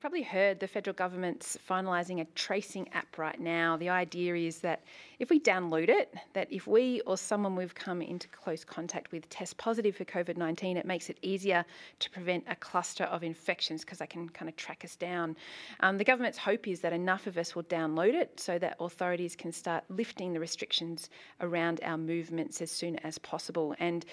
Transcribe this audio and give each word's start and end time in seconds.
probably 0.00 0.22
heard 0.22 0.58
the 0.58 0.66
federal 0.66 0.94
government's 0.94 1.58
finalising 1.68 2.22
a 2.22 2.24
tracing 2.34 2.88
app 2.94 3.18
right 3.18 3.38
now. 3.38 3.76
The 3.76 3.90
idea 3.90 4.34
is 4.34 4.60
that 4.60 4.82
if 5.18 5.28
we 5.28 5.38
download 5.38 5.90
it, 5.90 6.14
that 6.32 6.50
if 6.50 6.66
we 6.66 7.02
or 7.02 7.18
someone 7.18 7.54
we've 7.54 7.74
come 7.74 8.00
into 8.00 8.26
close 8.28 8.64
contact 8.64 9.12
with 9.12 9.28
test 9.28 9.58
positive 9.58 9.94
for 9.94 10.06
COVID 10.06 10.38
19, 10.38 10.78
it 10.78 10.86
makes 10.86 11.10
it 11.10 11.18
easier 11.20 11.66
to 11.98 12.10
prevent 12.10 12.44
a 12.48 12.56
cluster 12.56 13.04
of 13.04 13.22
infections 13.22 13.84
because 13.84 13.98
they 13.98 14.06
can 14.06 14.26
kind 14.30 14.48
of 14.48 14.56
track 14.56 14.86
us 14.86 14.96
down. 14.96 15.36
Um, 15.80 15.98
the 15.98 16.04
government's 16.04 16.38
hope 16.38 16.66
is 16.66 16.80
that 16.80 16.94
enough 16.94 17.26
of 17.26 17.36
us 17.36 17.54
will 17.54 17.64
download 17.64 18.14
it 18.14 18.40
so 18.40 18.58
that 18.58 18.76
authorities 18.80 19.36
can 19.36 19.52
start 19.52 19.84
lifting 19.90 20.32
the 20.32 20.40
restrictions 20.40 21.10
around 21.42 21.80
our 21.82 21.98
movements 21.98 22.62
as 22.62 22.70
soon 22.70 22.96
as 23.00 23.18
possible. 23.18 23.74
And 23.78 24.06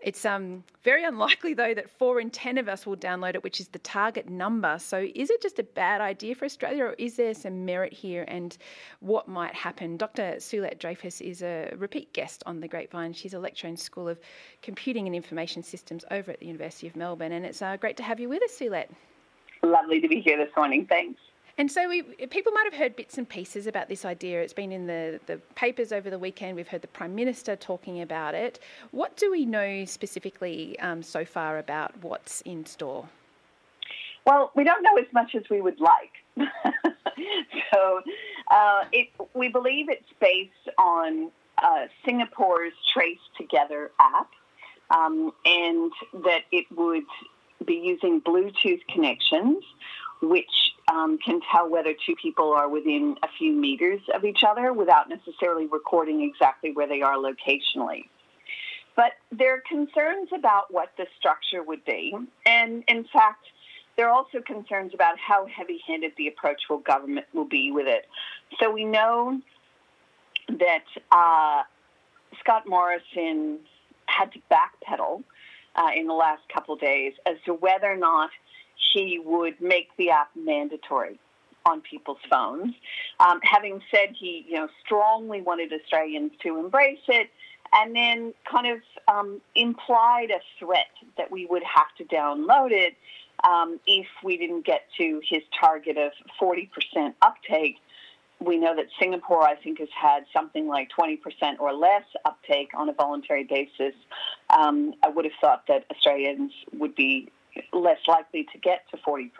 it's 0.00 0.24
um, 0.24 0.62
very 0.84 1.04
unlikely, 1.04 1.54
though, 1.54 1.72
that 1.72 1.90
four 1.90 2.20
in 2.20 2.30
10 2.30 2.58
of 2.58 2.68
us 2.68 2.84
will 2.86 2.96
download 2.96 3.34
it, 3.34 3.42
which 3.42 3.60
is 3.60 3.68
the 3.68 3.78
target 3.78 4.28
number. 4.28 4.78
So, 4.78 5.08
is 5.14 5.30
it 5.30 5.40
just 5.40 5.58
a 5.58 5.62
bad 5.62 6.00
idea 6.00 6.34
for 6.34 6.44
Australia, 6.44 6.84
or 6.84 6.92
is 6.92 7.16
there 7.16 7.32
some 7.34 7.64
merit 7.64 7.92
here 7.92 8.24
and 8.28 8.56
what 9.00 9.26
might 9.26 9.54
happen? 9.54 9.96
Dr. 9.96 10.36
Suelette 10.38 10.78
Dreyfus 10.78 11.20
is 11.20 11.42
a 11.42 11.72
repeat 11.76 12.12
guest 12.12 12.42
on 12.46 12.60
The 12.60 12.68
Grapevine. 12.68 13.14
She's 13.14 13.34
a 13.34 13.38
lecturer 13.38 13.70
in 13.70 13.76
School 13.76 14.08
of 14.08 14.18
Computing 14.62 15.06
and 15.06 15.16
Information 15.16 15.62
Systems 15.62 16.04
over 16.10 16.30
at 16.30 16.40
the 16.40 16.46
University 16.46 16.86
of 16.86 16.94
Melbourne. 16.94 17.32
And 17.32 17.46
it's 17.46 17.62
uh, 17.62 17.76
great 17.76 17.96
to 17.96 18.02
have 18.02 18.20
you 18.20 18.28
with 18.28 18.42
us, 18.42 18.52
Suelette. 18.58 18.90
Lovely 19.62 20.00
to 20.00 20.08
be 20.08 20.20
here 20.20 20.36
this 20.36 20.54
morning. 20.56 20.86
Thanks. 20.86 21.20
And 21.58 21.70
so 21.70 21.88
we, 21.88 22.02
people 22.02 22.52
might 22.52 22.66
have 22.70 22.74
heard 22.74 22.96
bits 22.96 23.16
and 23.16 23.26
pieces 23.26 23.66
about 23.66 23.88
this 23.88 24.04
idea. 24.04 24.42
It's 24.42 24.52
been 24.52 24.72
in 24.72 24.86
the, 24.86 25.20
the 25.26 25.38
papers 25.54 25.90
over 25.90 26.10
the 26.10 26.18
weekend. 26.18 26.54
We've 26.54 26.68
heard 26.68 26.82
the 26.82 26.88
Prime 26.88 27.14
Minister 27.14 27.56
talking 27.56 28.02
about 28.02 28.34
it. 28.34 28.58
What 28.90 29.16
do 29.16 29.30
we 29.30 29.46
know 29.46 29.86
specifically 29.86 30.78
um, 30.80 31.02
so 31.02 31.24
far 31.24 31.58
about 31.58 31.94
what's 32.02 32.42
in 32.42 32.66
store? 32.66 33.08
Well, 34.26 34.50
we 34.54 34.64
don't 34.64 34.82
know 34.82 34.96
as 34.98 35.10
much 35.14 35.34
as 35.34 35.44
we 35.50 35.62
would 35.62 35.80
like. 35.80 36.12
so 37.72 38.00
uh, 38.50 38.84
it, 38.92 39.08
we 39.32 39.48
believe 39.48 39.88
it's 39.88 40.12
based 40.20 40.76
on 40.76 41.30
uh, 41.62 41.86
Singapore's 42.04 42.74
Trace 42.92 43.18
Together 43.38 43.92
app, 43.98 44.30
um, 44.90 45.32
and 45.46 45.90
that 46.24 46.42
it 46.52 46.66
would 46.76 47.04
be 47.64 47.74
using 47.74 48.20
Bluetooth 48.20 48.80
connections, 48.92 49.64
which 50.20 50.50
um, 50.88 51.18
can 51.24 51.40
tell 51.52 51.68
whether 51.68 51.92
two 52.06 52.14
people 52.20 52.52
are 52.52 52.68
within 52.68 53.16
a 53.22 53.28
few 53.38 53.52
meters 53.52 54.00
of 54.14 54.24
each 54.24 54.44
other 54.46 54.72
without 54.72 55.08
necessarily 55.08 55.66
recording 55.66 56.22
exactly 56.22 56.72
where 56.72 56.86
they 56.86 57.02
are 57.02 57.16
locationally. 57.16 58.08
But 58.94 59.12
there 59.30 59.54
are 59.54 59.62
concerns 59.68 60.30
about 60.34 60.72
what 60.72 60.92
the 60.96 61.06
structure 61.18 61.62
would 61.62 61.84
be. 61.84 62.14
And 62.46 62.82
in 62.88 63.04
fact, 63.12 63.44
there 63.96 64.08
are 64.08 64.12
also 64.12 64.40
concerns 64.40 64.92
about 64.94 65.18
how 65.18 65.46
heavy 65.46 65.80
handed 65.86 66.12
the 66.16 66.28
approach 66.28 66.62
will 66.70 66.78
government 66.78 67.26
will 67.32 67.48
be 67.48 67.72
with 67.72 67.86
it. 67.86 68.06
So 68.60 68.70
we 68.70 68.84
know 68.84 69.40
that 70.48 70.84
uh, 71.10 71.62
Scott 72.40 72.64
Morrison 72.66 73.58
had 74.06 74.32
to 74.32 74.38
backpedal 74.50 75.22
uh, 75.74 75.90
in 75.94 76.06
the 76.06 76.14
last 76.14 76.42
couple 76.52 76.76
days 76.76 77.12
as 77.26 77.36
to 77.44 77.54
whether 77.54 77.90
or 77.90 77.96
not 77.96 78.30
he 78.92 79.20
would 79.24 79.60
make 79.60 79.88
the 79.96 80.10
app 80.10 80.30
mandatory 80.34 81.18
on 81.66 81.80
people's 81.80 82.18
phones. 82.30 82.74
Um, 83.20 83.40
having 83.42 83.82
said 83.90 84.14
he, 84.18 84.46
you 84.48 84.54
know, 84.54 84.68
strongly 84.84 85.42
wanted 85.42 85.72
Australians 85.72 86.32
to 86.42 86.58
embrace 86.58 87.00
it, 87.08 87.28
and 87.72 87.94
then 87.94 88.32
kind 88.50 88.66
of 88.68 88.78
um, 89.12 89.40
implied 89.54 90.30
a 90.30 90.40
threat 90.58 90.86
that 91.18 91.30
we 91.30 91.46
would 91.46 91.64
have 91.64 91.88
to 91.98 92.04
download 92.04 92.70
it 92.70 92.94
um, 93.44 93.80
if 93.86 94.06
we 94.24 94.36
didn't 94.36 94.64
get 94.64 94.82
to 94.98 95.20
his 95.28 95.42
target 95.58 95.98
of 95.98 96.12
40% 96.40 96.68
uptake. 97.22 97.76
We 98.38 98.58
know 98.58 98.76
that 98.76 98.86
Singapore, 99.00 99.42
I 99.42 99.56
think, 99.56 99.78
has 99.78 99.88
had 99.98 100.24
something 100.32 100.68
like 100.68 100.90
20% 100.96 101.18
or 101.58 101.72
less 101.72 102.04
uptake 102.24 102.68
on 102.76 102.88
a 102.88 102.92
voluntary 102.92 103.44
basis. 103.44 103.94
Um, 104.50 104.94
I 105.02 105.08
would 105.08 105.24
have 105.24 105.34
thought 105.40 105.64
that 105.68 105.86
Australians 105.90 106.52
would 106.74 106.94
be 106.94 107.30
less 107.72 107.98
likely 108.06 108.46
to 108.52 108.58
get 108.58 108.82
to 108.90 108.96
40%. 108.98 109.30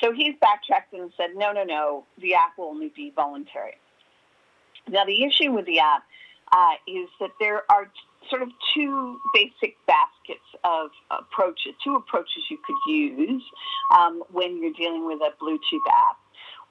So 0.00 0.12
he's 0.12 0.34
backtracked 0.40 0.92
and 0.94 1.12
said, 1.16 1.30
no, 1.36 1.52
no, 1.52 1.64
no, 1.64 2.04
the 2.20 2.34
app 2.34 2.56
will 2.56 2.66
only 2.66 2.92
be 2.94 3.12
voluntary. 3.14 3.74
Now, 4.88 5.04
the 5.04 5.24
issue 5.24 5.52
with 5.52 5.66
the 5.66 5.78
app 5.78 6.02
uh, 6.52 6.74
is 6.86 7.08
that 7.20 7.30
there 7.38 7.62
are 7.70 7.90
sort 8.28 8.42
of 8.42 8.48
two 8.74 9.20
basic 9.34 9.76
baskets 9.86 10.46
of 10.64 10.90
approaches, 11.10 11.74
two 11.82 11.96
approaches 11.96 12.44
you 12.50 12.58
could 12.64 12.76
use 12.86 13.42
um, 13.96 14.22
when 14.32 14.62
you're 14.62 14.72
dealing 14.72 15.06
with 15.06 15.20
a 15.20 15.32
Bluetooth 15.42 15.86
app. 15.90 16.16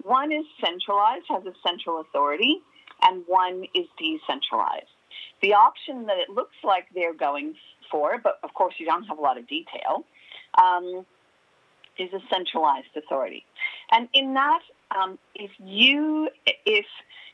One 0.04 0.32
is 0.32 0.46
centralized, 0.64 1.26
has 1.30 1.44
a 1.46 1.54
central 1.66 2.02
authority, 2.02 2.62
and 3.02 3.24
one 3.28 3.66
is 3.74 3.86
decentralized. 3.98 4.88
The 5.42 5.54
option 5.54 6.06
that 6.08 6.18
it 6.18 6.30
looks 6.30 6.56
like 6.64 6.86
they're 6.94 7.14
going 7.14 7.56
for, 7.92 8.20
but 8.24 8.40
of 8.44 8.54
course 8.54 8.76
you 8.78 8.86
don't 8.86 9.04
have 9.04 9.18
a 9.18 9.22
lot 9.22 9.38
of 9.38 9.48
detail, 9.48 10.06
um, 10.58 11.06
is 11.98 12.12
a 12.14 12.20
centralized 12.32 12.96
authority. 12.96 13.46
And 13.92 14.08
in 14.14 14.34
that, 14.34 14.62
um, 14.98 15.20
if 15.36 15.52
you, 15.60 16.30
if 16.66 16.86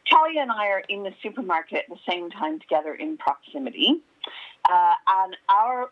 Kelly 0.10 0.40
and 0.40 0.52
I 0.52 0.68
are 0.68 0.84
in 0.90 1.04
the 1.04 1.14
supermarket 1.22 1.86
at 1.86 1.90
the 1.90 2.00
same 2.10 2.30
time 2.30 2.60
together 2.60 2.94
in 2.94 3.18
proximity, 3.18 4.02
uh, 4.70 4.94
and 5.08 5.38
our 5.50 5.90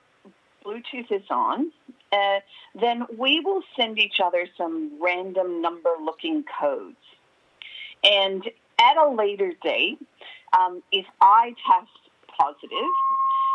Bluetooth 0.66 1.12
is 1.12 1.24
on, 1.30 1.72
uh, 2.12 2.40
then 2.80 3.06
we 3.18 3.40
will 3.40 3.62
send 3.78 4.00
each 4.00 4.20
other 4.24 4.48
some 4.58 5.00
random 5.02 5.62
number 5.62 5.90
looking 6.04 6.44
codes. 6.60 6.96
And 8.04 8.44
at 8.80 8.98
a 8.98 9.10
later 9.10 9.54
date, 9.64 10.00
um, 10.58 10.84
if 10.92 11.06
I 11.22 11.54
test 11.68 11.92
positive, 12.38 12.92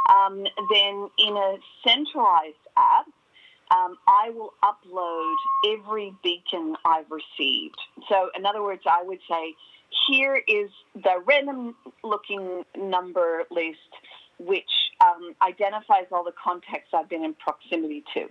um, 0.09 0.45
then 0.73 1.09
in 1.19 1.37
a 1.37 1.57
centralized 1.87 2.57
app, 2.77 3.07
um, 3.71 3.97
I 4.07 4.31
will 4.31 4.55
upload 4.63 5.35
every 5.67 6.15
beacon 6.23 6.77
I've 6.85 7.11
received. 7.11 7.77
So, 8.09 8.31
in 8.37 8.47
other 8.47 8.63
words, 8.63 8.83
I 8.87 9.03
would 9.03 9.21
say, 9.29 9.55
here 10.09 10.43
is 10.47 10.71
the 10.95 11.23
random 11.27 11.75
looking 12.05 12.65
number 12.77 13.45
list, 13.51 13.79
which 14.39 14.71
um, 15.01 15.35
identifies 15.43 16.07
all 16.13 16.25
the 16.25 16.33
contacts 16.43 16.91
I've 16.95 17.09
been 17.09 17.25
in 17.25 17.35
proximity 17.35 18.05
to. 18.15 18.29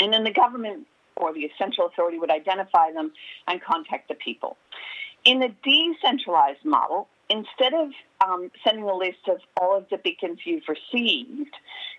And 0.00 0.12
then 0.12 0.24
the 0.24 0.32
government 0.32 0.86
or 1.16 1.32
the 1.32 1.50
central 1.58 1.86
authority 1.86 2.18
would 2.18 2.30
identify 2.30 2.92
them 2.92 3.12
and 3.46 3.62
contact 3.62 4.08
the 4.08 4.14
people. 4.14 4.56
In 5.24 5.38
the 5.38 5.54
decentralized 5.62 6.64
model, 6.64 7.08
instead 7.32 7.72
of 7.74 7.88
um, 8.24 8.50
sending 8.62 8.84
a 8.84 8.94
list 8.94 9.28
of 9.28 9.38
all 9.60 9.76
of 9.76 9.86
the 9.90 9.98
beacons 9.98 10.40
you've 10.44 10.68
received, 10.68 11.54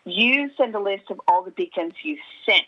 you 0.05 0.49
send 0.57 0.75
a 0.75 0.79
list 0.79 1.09
of 1.09 1.19
all 1.27 1.43
the 1.43 1.51
beacons 1.51 1.93
you've 2.03 2.19
sent. 2.45 2.65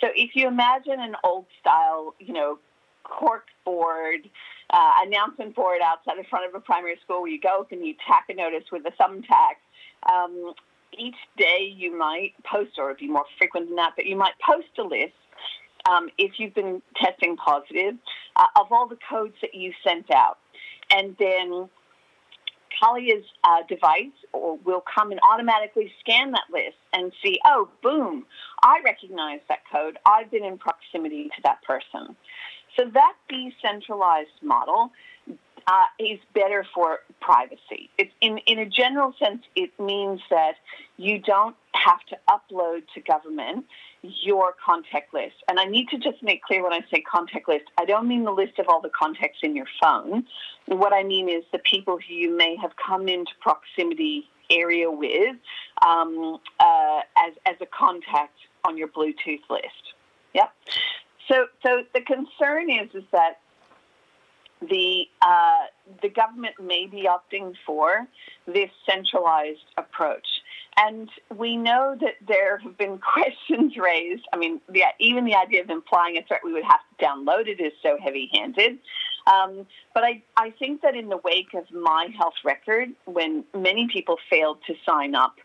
So 0.00 0.08
if 0.14 0.30
you 0.34 0.46
imagine 0.46 1.00
an 1.00 1.16
old 1.24 1.46
style, 1.60 2.14
you 2.20 2.32
know, 2.32 2.58
cork 3.02 3.46
board, 3.64 4.28
uh, 4.70 4.92
announcement 5.04 5.54
board 5.54 5.78
outside 5.84 6.18
the 6.18 6.28
front 6.28 6.46
of 6.48 6.54
a 6.54 6.60
primary 6.60 6.98
school 7.02 7.22
where 7.22 7.30
you 7.30 7.40
go 7.40 7.66
and 7.70 7.84
you 7.84 7.94
tack 8.06 8.26
a 8.28 8.34
notice 8.34 8.64
with 8.70 8.82
a 8.86 8.92
thumbtack. 9.02 9.56
Um, 10.12 10.54
each 10.98 11.16
day 11.36 11.74
you 11.76 11.96
might 11.96 12.32
post, 12.44 12.72
or 12.78 12.90
it'd 12.90 13.00
be 13.00 13.08
more 13.08 13.24
frequent 13.38 13.68
than 13.68 13.76
that, 13.76 13.92
but 13.96 14.06
you 14.06 14.16
might 14.16 14.34
post 14.44 14.68
a 14.78 14.82
list 14.82 15.14
um, 15.90 16.08
if 16.18 16.32
you've 16.38 16.54
been 16.54 16.82
testing 16.96 17.36
positive 17.36 17.94
uh, 18.36 18.46
of 18.56 18.70
all 18.70 18.86
the 18.86 18.98
codes 19.08 19.34
that 19.42 19.54
you 19.54 19.72
sent 19.86 20.10
out. 20.10 20.38
And 20.90 21.16
then 21.18 21.68
Kalia's 22.82 23.24
uh, 23.44 23.62
device 23.68 24.12
or 24.32 24.58
will 24.64 24.82
come 24.82 25.10
and 25.10 25.20
automatically 25.32 25.92
scan 26.00 26.32
that 26.32 26.44
list 26.52 26.76
and 26.92 27.12
see, 27.22 27.38
oh, 27.46 27.68
boom, 27.82 28.26
I 28.62 28.80
recognize 28.84 29.40
that 29.48 29.60
code. 29.70 29.98
I've 30.06 30.30
been 30.30 30.44
in 30.44 30.58
proximity 30.58 31.24
to 31.36 31.42
that 31.44 31.62
person. 31.62 32.16
So 32.76 32.84
that 32.92 33.14
decentralized 33.28 34.28
model 34.42 34.92
uh, 35.66 35.84
is 35.98 36.18
better 36.34 36.64
for 36.74 37.00
privacy. 37.20 37.90
It's 37.98 38.12
in, 38.20 38.38
in 38.46 38.58
a 38.58 38.66
general 38.66 39.14
sense, 39.18 39.42
it 39.56 39.70
means 39.80 40.20
that 40.30 40.56
you 40.96 41.18
don't 41.18 41.56
have 41.76 42.00
to 42.06 42.18
upload 42.28 42.82
to 42.94 43.00
government 43.00 43.66
your 44.02 44.54
contact 44.64 45.12
list. 45.12 45.36
And 45.48 45.58
I 45.58 45.64
need 45.64 45.88
to 45.88 45.98
just 45.98 46.22
make 46.22 46.42
clear 46.42 46.62
when 46.62 46.72
I 46.72 46.80
say 46.90 47.00
contact 47.00 47.48
list, 47.48 47.64
I 47.78 47.84
don't 47.84 48.08
mean 48.08 48.24
the 48.24 48.32
list 48.32 48.58
of 48.58 48.66
all 48.68 48.80
the 48.80 48.90
contacts 48.90 49.38
in 49.42 49.56
your 49.56 49.66
phone. 49.80 50.26
What 50.66 50.92
I 50.92 51.02
mean 51.02 51.28
is 51.28 51.44
the 51.52 51.58
people 51.58 51.98
who 51.98 52.14
you 52.14 52.36
may 52.36 52.56
have 52.56 52.72
come 52.76 53.08
into 53.08 53.32
proximity 53.40 54.28
area 54.50 54.90
with 54.90 55.36
um, 55.86 56.38
uh, 56.60 57.00
as, 57.16 57.34
as 57.46 57.56
a 57.60 57.66
contact 57.66 58.36
on 58.64 58.76
your 58.76 58.88
Bluetooth 58.88 59.42
list. 59.50 59.94
Yep. 60.34 60.52
So, 61.28 61.46
so 61.64 61.82
the 61.92 62.00
concern 62.02 62.70
is 62.70 62.94
is 62.94 63.04
that 63.12 63.40
the 64.60 65.04
uh, 65.22 65.66
the 66.02 66.08
government 66.08 66.54
may 66.62 66.86
be 66.86 67.08
opting 67.08 67.54
for 67.66 68.06
this 68.46 68.70
centralized 68.88 69.66
approach. 69.76 70.26
And 70.78 71.08
we 71.34 71.56
know 71.56 71.96
that 72.00 72.14
there 72.26 72.58
have 72.58 72.76
been 72.76 72.98
questions 73.14 73.76
raised. 73.76 74.24
I 74.32 74.36
mean, 74.36 74.60
the, 74.68 74.82
even 74.98 75.24
the 75.24 75.34
idea 75.34 75.62
of 75.62 75.70
implying 75.70 76.18
a 76.18 76.22
threat 76.22 76.40
we 76.44 76.52
would 76.52 76.64
have 76.64 76.80
to 76.98 77.04
download 77.04 77.46
it 77.46 77.60
is 77.60 77.72
so 77.82 77.96
heavy 78.02 78.30
handed. 78.32 78.78
Um, 79.26 79.66
but 79.94 80.04
I, 80.04 80.22
I 80.36 80.50
think 80.50 80.82
that 80.82 80.94
in 80.94 81.08
the 81.08 81.16
wake 81.18 81.54
of 81.54 81.70
my 81.72 82.08
health 82.16 82.34
record, 82.44 82.90
when 83.06 83.44
many 83.54 83.88
people 83.92 84.18
failed 84.30 84.58
to 84.66 84.74
sign 84.86 85.14
up 85.14 85.36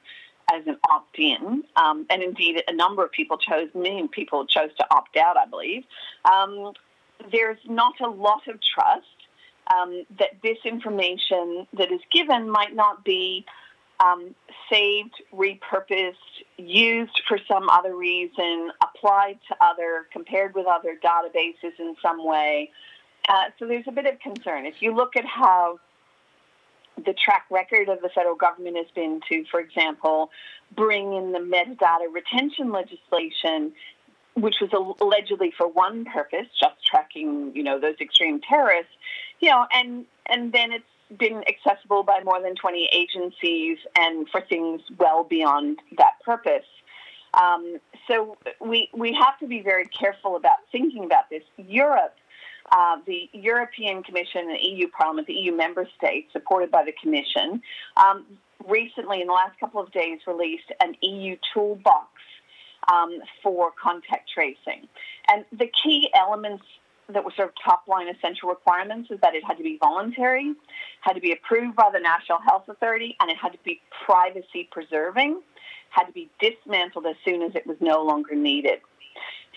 as 0.54 0.68
an 0.68 0.78
opt 0.90 1.18
in, 1.18 1.64
um, 1.76 2.06
and 2.10 2.22
indeed 2.22 2.62
a 2.68 2.74
number 2.74 3.04
of 3.04 3.12
people 3.12 3.38
chose, 3.38 3.70
many 3.74 4.08
people 4.08 4.46
chose 4.46 4.70
to 4.78 4.86
opt 4.92 5.18
out, 5.18 5.38
I 5.38 5.46
believe, 5.46 5.84
um, 6.26 6.74
there's 7.32 7.60
not 7.68 8.00
a 8.02 8.10
lot 8.10 8.48
of 8.48 8.60
trust 8.62 9.06
um, 9.74 10.06
that 10.20 10.42
this 10.44 10.58
information 10.66 11.68
that 11.74 11.92
is 11.92 12.02
given 12.12 12.50
might 12.50 12.76
not 12.76 13.04
be 13.04 13.46
um, 14.04 14.36
saved, 14.72 15.14
repurposed, 15.34 16.16
used 16.58 17.22
for 17.28 17.38
some 17.48 17.70
other 17.70 17.96
reason, 17.96 18.72
applied 18.84 19.40
to 19.48 19.56
other, 19.62 20.08
compared 20.12 20.56
with 20.56 20.66
other 20.66 20.98
databases 21.04 21.80
in 21.80 21.96
some 22.02 22.26
way. 22.26 22.72
Uh, 23.30 23.46
so 23.60 23.68
there's 23.68 23.88
a 23.88 23.92
bit 23.92 24.06
of 24.06 24.20
concern. 24.20 24.66
If 24.66 24.82
you 24.82 24.96
look 24.96 25.16
at 25.16 25.26
how 25.26 25.80
the 26.98 27.14
track 27.14 27.46
record 27.50 27.90
of 27.90 28.02
the 28.02 28.10
federal 28.10 28.36
government 28.36 28.78
has 28.78 28.88
been 28.94 29.22
to, 29.30 29.46
for 29.50 29.60
example, 29.60 30.32
bring 30.76 31.14
in 31.14 31.32
the 31.32 31.40
metadata 31.40 32.12
retention 32.12 32.72
legislation, 32.72 33.74
which 34.36 34.56
was 34.62 34.72
allegedly 35.00 35.54
for 35.58 35.68
one 35.68 36.06
purpose, 36.06 36.48
just 36.60 36.86
tracking, 36.86 37.52
you 37.56 37.64
know, 37.64 37.80
those 37.80 37.96
extreme 38.00 38.40
terrorists, 38.42 38.94
you 39.40 39.50
know, 39.50 39.66
and 39.74 40.06
and 40.28 40.54
then 40.54 40.72
it's 40.72 40.86
been 41.18 41.44
accessible 41.48 42.04
by 42.04 42.22
more 42.24 42.42
than 42.42 42.56
20 42.56 42.90
agencies 42.92 43.78
and 43.98 44.28
for 44.30 44.42
things 44.42 44.82
well 44.98 45.24
beyond 45.24 45.80
that 45.98 46.14
purpose. 46.24 46.66
Um, 47.34 47.78
so 48.10 48.38
we 48.60 48.90
we 48.94 49.14
have 49.14 49.40
to 49.40 49.48
be 49.48 49.62
very 49.62 49.88
careful 49.88 50.36
about 50.36 50.58
thinking 50.72 51.06
about 51.06 51.30
this. 51.30 51.44
Europe, 51.58 52.16
uh, 52.72 52.98
the 53.06 53.30
European 53.32 54.04
Commission, 54.04 54.48
the 54.48 54.60
EU 54.60 54.88
Parliament, 54.90 55.28
the 55.28 55.34
EU 55.34 55.56
member 55.56 55.88
states, 55.98 56.32
supported 56.34 56.72
by 56.72 56.84
the 56.84 56.94
Commission, 57.02 57.62
um, 57.96 58.26
recently 58.68 59.22
in 59.22 59.28
the 59.28 59.34
last 59.34 59.58
couple 59.60 59.82
of 59.82 59.92
days 59.92 60.20
released 60.28 60.72
an 60.82 60.96
EU 61.02 61.38
toolbox 61.54 62.10
um, 62.92 63.20
for 63.42 63.72
contact 63.82 64.30
tracing, 64.34 64.88
and 65.30 65.46
the 65.52 65.72
key 65.84 66.10
elements 66.14 66.66
that 67.14 67.24
were 67.24 67.32
sort 67.36 67.50
of 67.50 67.56
top 67.64 67.88
line 67.88 68.08
essential 68.08 68.50
requirements 68.50 69.10
is 69.12 69.20
that 69.22 69.36
it 69.36 69.44
had 69.44 69.58
to 69.58 69.64
be 69.64 69.78
voluntary, 69.80 70.54
had 71.02 71.14
to 71.14 71.22
be 71.22 71.32
approved 71.32 71.76
by 71.76 71.90
the 71.94 72.00
National 72.00 72.40
Health 72.40 72.68
Authority, 72.68 73.16
and 73.20 73.30
it 73.30 73.38
had 73.38 73.52
to 73.52 73.60
be 73.64 73.82
privacy 74.06 74.68
preserving, 74.72 75.42
had 75.90 76.06
to 76.06 76.12
be 76.12 76.30
dismantled 76.40 77.06
as 77.06 77.16
soon 77.24 77.42
as 77.42 77.56
it 77.56 77.66
was 77.68 77.78
no 77.80 78.04
longer 78.04 78.36
needed. 78.36 78.80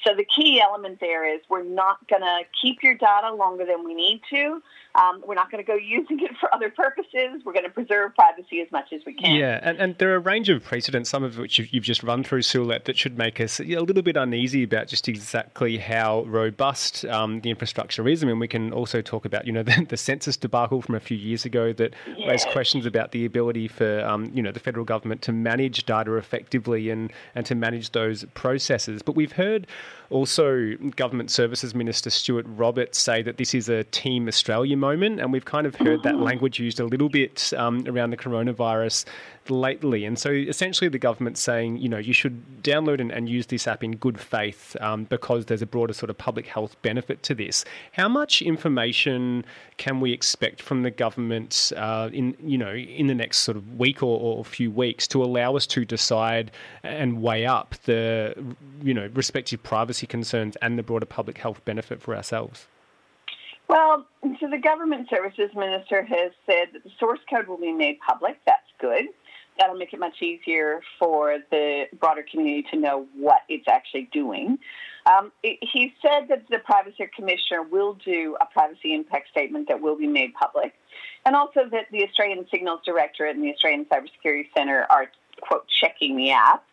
So 0.06 0.14
the 0.14 0.24
key 0.24 0.60
element 0.60 1.00
there 1.00 1.24
is 1.26 1.40
we're 1.48 1.62
not 1.62 2.06
going 2.08 2.22
to 2.22 2.40
keep 2.60 2.82
your 2.82 2.94
data 2.94 3.32
longer 3.32 3.64
than 3.64 3.84
we 3.84 3.94
need 3.94 4.20
to. 4.30 4.62
Um, 4.94 5.22
we're 5.26 5.34
not 5.34 5.50
going 5.50 5.62
to 5.62 5.66
go 5.66 5.74
using 5.74 6.20
it 6.20 6.30
for 6.38 6.54
other 6.54 6.70
purposes. 6.70 7.42
We're 7.44 7.52
going 7.52 7.64
to 7.64 7.70
preserve 7.70 8.14
privacy 8.14 8.60
as 8.60 8.70
much 8.70 8.92
as 8.92 9.00
we 9.04 9.14
can. 9.14 9.34
Yeah, 9.34 9.58
and, 9.62 9.78
and 9.78 9.98
there 9.98 10.12
are 10.12 10.16
a 10.16 10.20
range 10.20 10.48
of 10.48 10.62
precedents, 10.62 11.10
some 11.10 11.24
of 11.24 11.36
which 11.36 11.58
you've, 11.58 11.84
just 11.84 12.02
run 12.02 12.22
through, 12.22 12.42
Suelette, 12.42 12.84
that 12.84 12.96
should 12.96 13.18
make 13.18 13.40
us 13.40 13.60
a 13.60 13.64
little 13.64 14.02
bit 14.02 14.16
uneasy 14.16 14.62
about 14.62 14.88
just 14.88 15.08
exactly 15.08 15.78
how 15.78 16.22
robust 16.24 17.04
um, 17.06 17.40
the 17.40 17.50
infrastructure 17.50 18.06
is. 18.08 18.22
I 18.22 18.26
mean, 18.26 18.38
we 18.38 18.48
can 18.48 18.72
also 18.72 19.02
talk 19.02 19.24
about, 19.24 19.46
you 19.46 19.52
know, 19.52 19.62
the, 19.64 19.84
the 19.88 19.96
census 19.96 20.36
debacle 20.36 20.80
from 20.80 20.94
a 20.94 21.00
few 21.00 21.16
years 21.16 21.44
ago 21.44 21.72
that 21.72 21.94
yes. 22.16 22.28
raised 22.28 22.48
questions 22.48 22.86
about 22.86 23.10
the 23.10 23.24
ability 23.24 23.68
for, 23.68 24.00
um, 24.06 24.30
you 24.32 24.42
know, 24.42 24.52
the 24.52 24.60
federal 24.60 24.84
government 24.84 25.22
to 25.22 25.32
manage 25.32 25.84
data 25.86 26.14
effectively 26.14 26.90
and, 26.90 27.12
and 27.34 27.44
to 27.46 27.54
manage 27.54 27.90
those 27.90 28.24
processes. 28.34 29.02
But 29.02 29.16
we've 29.16 29.32
heard 29.32 29.66
also 30.10 30.74
Government 30.96 31.30
Services 31.30 31.74
Minister 31.74 32.10
Stuart 32.10 32.46
Roberts 32.48 32.98
say 32.98 33.22
that 33.22 33.36
this 33.36 33.54
is 33.54 33.68
a 33.68 33.84
Team 33.84 34.28
Australia 34.28 34.76
moment, 34.76 35.20
and 35.20 35.32
we've 35.32 35.44
kind 35.44 35.66
of 35.66 35.74
heard 35.76 36.02
that 36.02 36.18
language 36.18 36.58
used 36.58 36.80
a 36.80 36.84
little 36.84 37.08
bit 37.08 37.52
um, 37.56 37.84
around 37.86 38.10
the 38.10 38.16
coronavirus 38.16 39.04
lately. 39.50 40.04
And 40.04 40.18
so 40.18 40.30
essentially, 40.30 40.88
the 40.88 40.98
government's 40.98 41.40
saying, 41.40 41.78
you 41.78 41.88
know, 41.88 41.98
you 41.98 42.12
should 42.12 42.62
download 42.62 43.00
and, 43.00 43.10
and 43.10 43.28
use 43.28 43.46
this 43.46 43.66
app 43.66 43.84
in 43.84 43.96
good 43.96 44.20
faith 44.20 44.76
um, 44.80 45.04
because 45.04 45.46
there's 45.46 45.62
a 45.62 45.66
broader 45.66 45.92
sort 45.92 46.10
of 46.10 46.18
public 46.18 46.46
health 46.46 46.80
benefit 46.82 47.22
to 47.24 47.34
this. 47.34 47.64
How 47.92 48.08
much 48.08 48.42
information 48.42 49.44
can 49.76 50.00
we 50.00 50.12
expect 50.12 50.62
from 50.62 50.82
the 50.82 50.90
government 50.90 51.72
uh, 51.76 52.10
in, 52.12 52.36
you 52.42 52.58
know, 52.58 52.74
in 52.74 53.06
the 53.06 53.14
next 53.14 53.38
sort 53.38 53.56
of 53.56 53.78
week 53.78 54.02
or, 54.02 54.18
or 54.20 54.44
few 54.44 54.70
weeks 54.70 55.06
to 55.08 55.22
allow 55.22 55.56
us 55.56 55.66
to 55.68 55.84
decide 55.84 56.50
and 56.82 57.22
weigh 57.22 57.46
up 57.46 57.74
the, 57.84 58.34
you 58.82 58.94
know, 58.94 59.08
respective 59.14 59.62
privacy 59.62 60.06
concerns 60.06 60.56
and 60.62 60.78
the 60.78 60.82
broader 60.82 61.06
public 61.06 61.38
health 61.38 61.64
benefit 61.64 62.00
for 62.00 62.14
ourselves? 62.14 62.66
Well, 63.66 64.06
so 64.40 64.50
the 64.50 64.58
government 64.58 65.08
services 65.08 65.50
minister 65.56 66.02
has 66.02 66.32
said 66.46 66.68
that 66.74 66.84
the 66.84 66.90
source 66.98 67.20
code 67.30 67.48
will 67.48 67.56
be 67.56 67.72
made 67.72 67.98
public. 68.06 68.38
That's 68.44 68.60
good 68.78 69.06
that'll 69.58 69.76
make 69.76 69.92
it 69.92 70.00
much 70.00 70.20
easier 70.22 70.80
for 70.98 71.38
the 71.50 71.84
broader 71.98 72.24
community 72.28 72.66
to 72.70 72.78
know 72.78 73.06
what 73.16 73.42
it's 73.48 73.68
actually 73.68 74.08
doing. 74.12 74.58
Um, 75.06 75.32
it, 75.42 75.58
he 75.60 75.94
said 76.00 76.28
that 76.28 76.44
the 76.50 76.58
Privacy 76.58 77.08
Commissioner 77.14 77.62
will 77.62 77.94
do 77.94 78.36
a 78.40 78.46
privacy 78.46 78.94
impact 78.94 79.28
statement 79.30 79.68
that 79.68 79.80
will 79.80 79.96
be 79.96 80.06
made 80.06 80.32
public, 80.34 80.72
and 81.26 81.36
also 81.36 81.68
that 81.70 81.86
the 81.92 82.04
Australian 82.04 82.46
Signals 82.50 82.80
Directorate 82.84 83.36
and 83.36 83.44
the 83.44 83.52
Australian 83.52 83.84
Cybersecurity 83.86 84.48
Centre 84.56 84.86
are, 84.90 85.10
quote, 85.40 85.66
checking 85.80 86.16
the 86.16 86.30
app. 86.32 86.64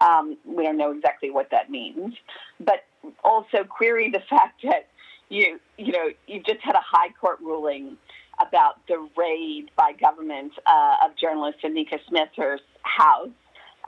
Um, 0.00 0.36
we 0.44 0.64
don't 0.64 0.76
know 0.76 0.92
exactly 0.92 1.30
what 1.30 1.50
that 1.50 1.70
means, 1.70 2.14
but 2.60 2.84
also 3.24 3.64
query 3.64 4.10
the 4.10 4.20
fact 4.30 4.62
that 4.64 4.88
you, 5.30 5.60
you 5.76 5.92
know, 5.92 6.10
you've 6.26 6.44
just 6.44 6.60
had 6.60 6.74
a 6.74 6.82
high 6.82 7.10
court 7.20 7.38
ruling 7.40 7.96
about 8.40 8.86
the 8.86 9.08
raid 9.16 9.70
by 9.76 9.92
government 9.92 10.52
uh, 10.66 10.96
of 11.04 11.16
journalist 11.16 11.58
Annika 11.64 11.98
Smethurst's 12.10 12.62
house, 12.82 13.28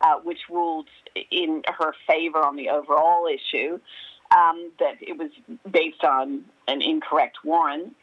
uh, 0.02 0.16
which 0.22 0.38
ruled 0.50 0.88
in 1.30 1.62
her 1.78 1.94
favor 2.06 2.38
on 2.38 2.56
the 2.56 2.68
overall 2.68 3.26
issue, 3.26 3.78
um, 4.36 4.70
that 4.78 4.94
it 5.00 5.18
was 5.18 5.30
based 5.70 6.04
on 6.04 6.44
an 6.68 6.82
incorrect 6.82 7.38
warrant. 7.44 7.94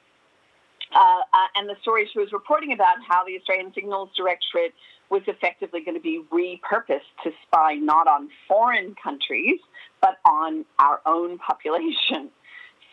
Uh, 0.93 1.19
uh 1.33 1.47
and 1.55 1.67
the 1.67 1.75
story 1.81 2.09
she 2.11 2.19
was 2.19 2.31
reporting 2.31 2.71
about 2.71 2.95
how 3.05 3.25
the 3.25 3.37
Australian 3.37 3.73
Signals 3.73 4.09
Directorate 4.15 4.73
was 5.09 5.21
effectively 5.27 5.81
going 5.81 5.95
to 5.95 6.01
be 6.01 6.21
repurposed 6.31 7.11
to 7.23 7.31
spy 7.45 7.75
not 7.75 8.07
on 8.07 8.29
foreign 8.47 8.95
countries, 9.01 9.59
but 10.01 10.17
on 10.25 10.65
our 10.79 11.01
own 11.05 11.37
population. 11.39 12.29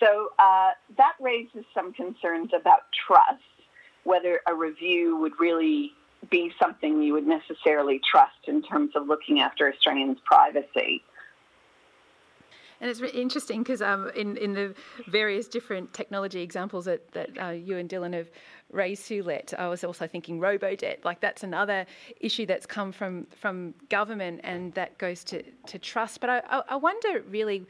So 0.00 0.31
uh, 0.38 0.71
that 0.97 1.14
raises 1.21 1.64
some 1.73 1.93
concerns 1.93 2.50
about 2.59 2.83
trust, 3.07 3.43
whether 4.04 4.40
a 4.46 4.54
review 4.54 5.16
would 5.18 5.32
really 5.40 5.92
be 6.30 6.52
something 6.61 7.02
you 7.02 7.12
would 7.12 7.26
necessarily 7.26 8.00
trust 8.11 8.37
in 8.46 8.62
terms 8.62 8.92
of 8.94 9.08
looking 9.08 9.40
after 9.40 9.70
Australians' 9.70 10.18
privacy. 10.25 11.02
And 12.80 12.90
it's 12.90 13.00
interesting 13.00 13.62
because 13.62 13.80
um, 13.80 14.11
in, 14.14 14.37
in 14.37 14.52
the 14.52 14.75
various 15.06 15.49
different 15.49 15.94
technology 15.94 16.42
examples 16.42 16.84
that, 16.84 17.11
that 17.12 17.30
uh, 17.42 17.50
you 17.50 17.78
and 17.78 17.88
Dylan 17.88 18.12
have 18.12 18.28
raised, 18.70 19.04
Suelette, 19.04 19.54
I 19.54 19.68
was 19.68 19.84
also 19.84 20.06
thinking 20.06 20.40
robo-debt. 20.40 21.00
Like 21.04 21.20
that's 21.20 21.44
another 21.44 21.87
issue 22.20 22.46
that's 22.46 22.66
come 22.66 22.92
from, 22.92 23.26
from 23.40 23.75
government 23.88 24.40
and 24.44 24.75
that 24.75 24.99
goes 24.99 25.25
to, 25.25 25.42
to 25.66 25.78
trust. 25.78 26.20
But 26.20 26.30
I, 26.30 26.62
I 26.68 26.76
wonder 26.76 27.23
really 27.28 27.66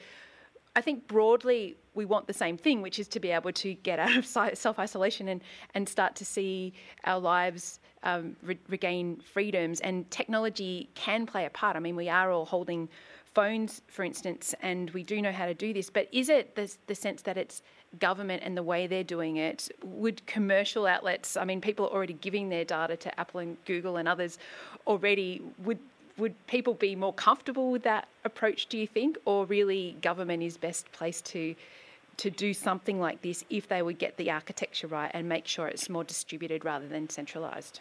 I 0.76 0.80
think 0.80 1.06
broadly 1.06 1.76
we 1.94 2.04
want 2.04 2.26
the 2.26 2.34
same 2.34 2.56
thing, 2.56 2.82
which 2.82 2.98
is 2.98 3.06
to 3.08 3.20
be 3.20 3.30
able 3.30 3.52
to 3.52 3.74
get 3.74 3.98
out 3.98 4.16
of 4.16 4.26
self 4.26 4.78
isolation 4.78 5.28
and, 5.28 5.40
and 5.74 5.88
start 5.88 6.16
to 6.16 6.24
see 6.24 6.72
our 7.04 7.20
lives 7.20 7.80
um, 8.02 8.36
re- 8.42 8.58
regain 8.68 9.20
freedoms. 9.32 9.80
And 9.80 10.10
technology 10.10 10.88
can 10.94 11.26
play 11.26 11.46
a 11.46 11.50
part. 11.50 11.76
I 11.76 11.80
mean, 11.80 11.96
we 11.96 12.08
are 12.08 12.30
all 12.30 12.44
holding 12.44 12.88
phones, 13.34 13.82
for 13.88 14.04
instance, 14.04 14.54
and 14.62 14.90
we 14.90 15.02
do 15.02 15.20
know 15.20 15.32
how 15.32 15.46
to 15.46 15.54
do 15.54 15.72
this. 15.72 15.90
But 15.90 16.08
is 16.12 16.28
it 16.28 16.54
the, 16.54 16.72
the 16.86 16.94
sense 16.94 17.22
that 17.22 17.36
it's 17.36 17.62
government 17.98 18.42
and 18.44 18.56
the 18.56 18.62
way 18.62 18.86
they're 18.86 19.04
doing 19.04 19.36
it, 19.36 19.68
would 19.82 20.24
commercial 20.26 20.86
outlets, 20.86 21.36
I 21.36 21.44
mean, 21.44 21.60
people 21.60 21.86
are 21.86 21.92
already 21.92 22.14
giving 22.14 22.48
their 22.48 22.64
data 22.64 22.96
to 22.96 23.20
Apple 23.20 23.40
and 23.40 23.56
Google 23.64 23.96
and 23.96 24.08
others 24.08 24.38
already, 24.86 25.42
would 25.64 25.78
would 26.16 26.46
people 26.46 26.74
be 26.74 26.94
more 26.94 27.12
comfortable 27.12 27.70
with 27.70 27.82
that 27.82 28.08
approach, 28.24 28.66
do 28.66 28.78
you 28.78 28.86
think? 28.86 29.18
Or 29.24 29.46
really 29.46 29.96
government 30.00 30.42
is 30.42 30.56
best 30.56 30.90
placed 30.92 31.24
to 31.26 31.54
to 32.16 32.30
do 32.30 32.54
something 32.54 33.00
like 33.00 33.22
this 33.22 33.44
if 33.50 33.66
they 33.66 33.82
would 33.82 33.98
get 33.98 34.16
the 34.16 34.30
architecture 34.30 34.86
right 34.86 35.10
and 35.14 35.28
make 35.28 35.48
sure 35.48 35.66
it's 35.66 35.88
more 35.88 36.04
distributed 36.04 36.64
rather 36.64 36.86
than 36.86 37.08
centralised? 37.08 37.80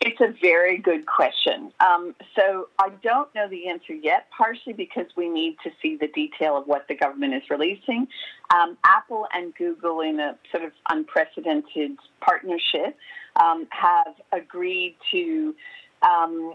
It's 0.00 0.20
a 0.20 0.34
very 0.40 0.78
good 0.78 1.06
question. 1.06 1.72
Um, 1.80 2.14
so 2.36 2.68
I 2.78 2.90
don't 3.02 3.34
know 3.34 3.48
the 3.48 3.68
answer 3.68 3.94
yet, 3.94 4.26
partially 4.36 4.74
because 4.74 5.06
we 5.16 5.28
need 5.28 5.56
to 5.64 5.70
see 5.80 5.96
the 5.96 6.08
detail 6.08 6.56
of 6.56 6.66
what 6.66 6.86
the 6.88 6.94
government 6.94 7.34
is 7.34 7.42
releasing. 7.50 8.06
Um, 8.54 8.76
Apple 8.84 9.26
and 9.32 9.54
Google, 9.54 10.00
in 10.00 10.20
a 10.20 10.36
sort 10.50 10.64
of 10.64 10.72
unprecedented 10.88 11.92
partnership, 12.20 12.96
um, 13.42 13.66
have 13.70 14.14
agreed 14.32 14.96
to 15.10 15.54
um, 16.02 16.54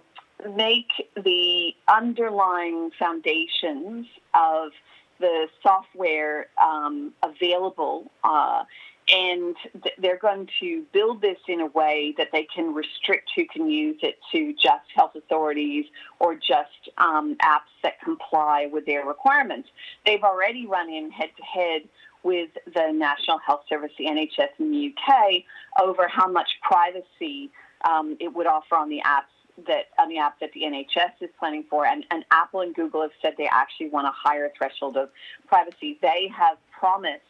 make 0.50 0.92
the 1.16 1.74
underlying 1.88 2.92
foundations 2.98 4.08
of 4.34 4.72
the 5.20 5.48
software 5.62 6.48
um, 6.62 7.14
available. 7.24 8.12
Uh, 8.24 8.64
and 9.10 9.56
they're 9.98 10.18
going 10.18 10.48
to 10.62 10.84
build 10.94 11.22
this 11.22 11.38
in 11.48 11.60
a 11.60 11.66
way 11.68 12.14
that 12.18 12.30
they 12.32 12.48
can 12.56 12.74
restrict 12.74 13.32
who 13.36 13.46
can 13.46 13.70
use 13.70 13.98
it 14.02 14.18
to 14.32 14.54
just 14.54 14.86
health 14.96 15.16
authorities 15.16 15.86
or 16.20 16.36
just 16.36 16.90
um, 16.98 17.36
apps 17.42 17.72
that 17.84 18.00
comply 18.02 18.70
with 18.72 18.86
their 18.86 19.06
requirements. 19.06 19.70
They've 20.06 20.24
already 20.24 20.66
run 20.66 20.90
in 20.90 21.12
head 21.12 21.32
to 21.36 21.44
head 21.44 21.82
with 22.24 22.52
the 22.74 22.92
National 22.94 23.40
Health 23.40 23.64
Service, 23.68 23.92
the 23.98 24.06
NHS 24.06 24.60
in 24.60 24.72
the 24.72 24.94
UK, 24.96 25.44
over 25.82 26.08
how 26.08 26.28
much 26.28 26.50
privacy 26.62 27.52
um, 27.84 28.16
it 28.22 28.34
would 28.34 28.48
offer 28.48 28.76
on 28.76 28.88
the 28.88 29.02
apps 29.06 29.33
that 29.68 29.86
on 30.00 30.10
the 30.10 30.18
app 30.18 30.40
that 30.40 30.52
the 30.54 30.62
NHS 30.62 31.22
is 31.22 31.30
planning 31.40 31.66
for, 31.70 31.86
and, 31.86 32.06
and 32.12 32.26
Apple 32.32 32.62
and 32.62 32.74
Google 32.74 33.02
have 33.02 33.12
said 33.22 33.34
they 33.38 33.48
actually 33.52 33.90
want 33.90 34.08
a 34.08 34.12
higher 34.12 34.52
threshold 34.58 34.98
of 34.98 35.10
privacy. 35.48 35.98
They 36.02 36.30
have 36.36 36.58
promised 36.72 37.22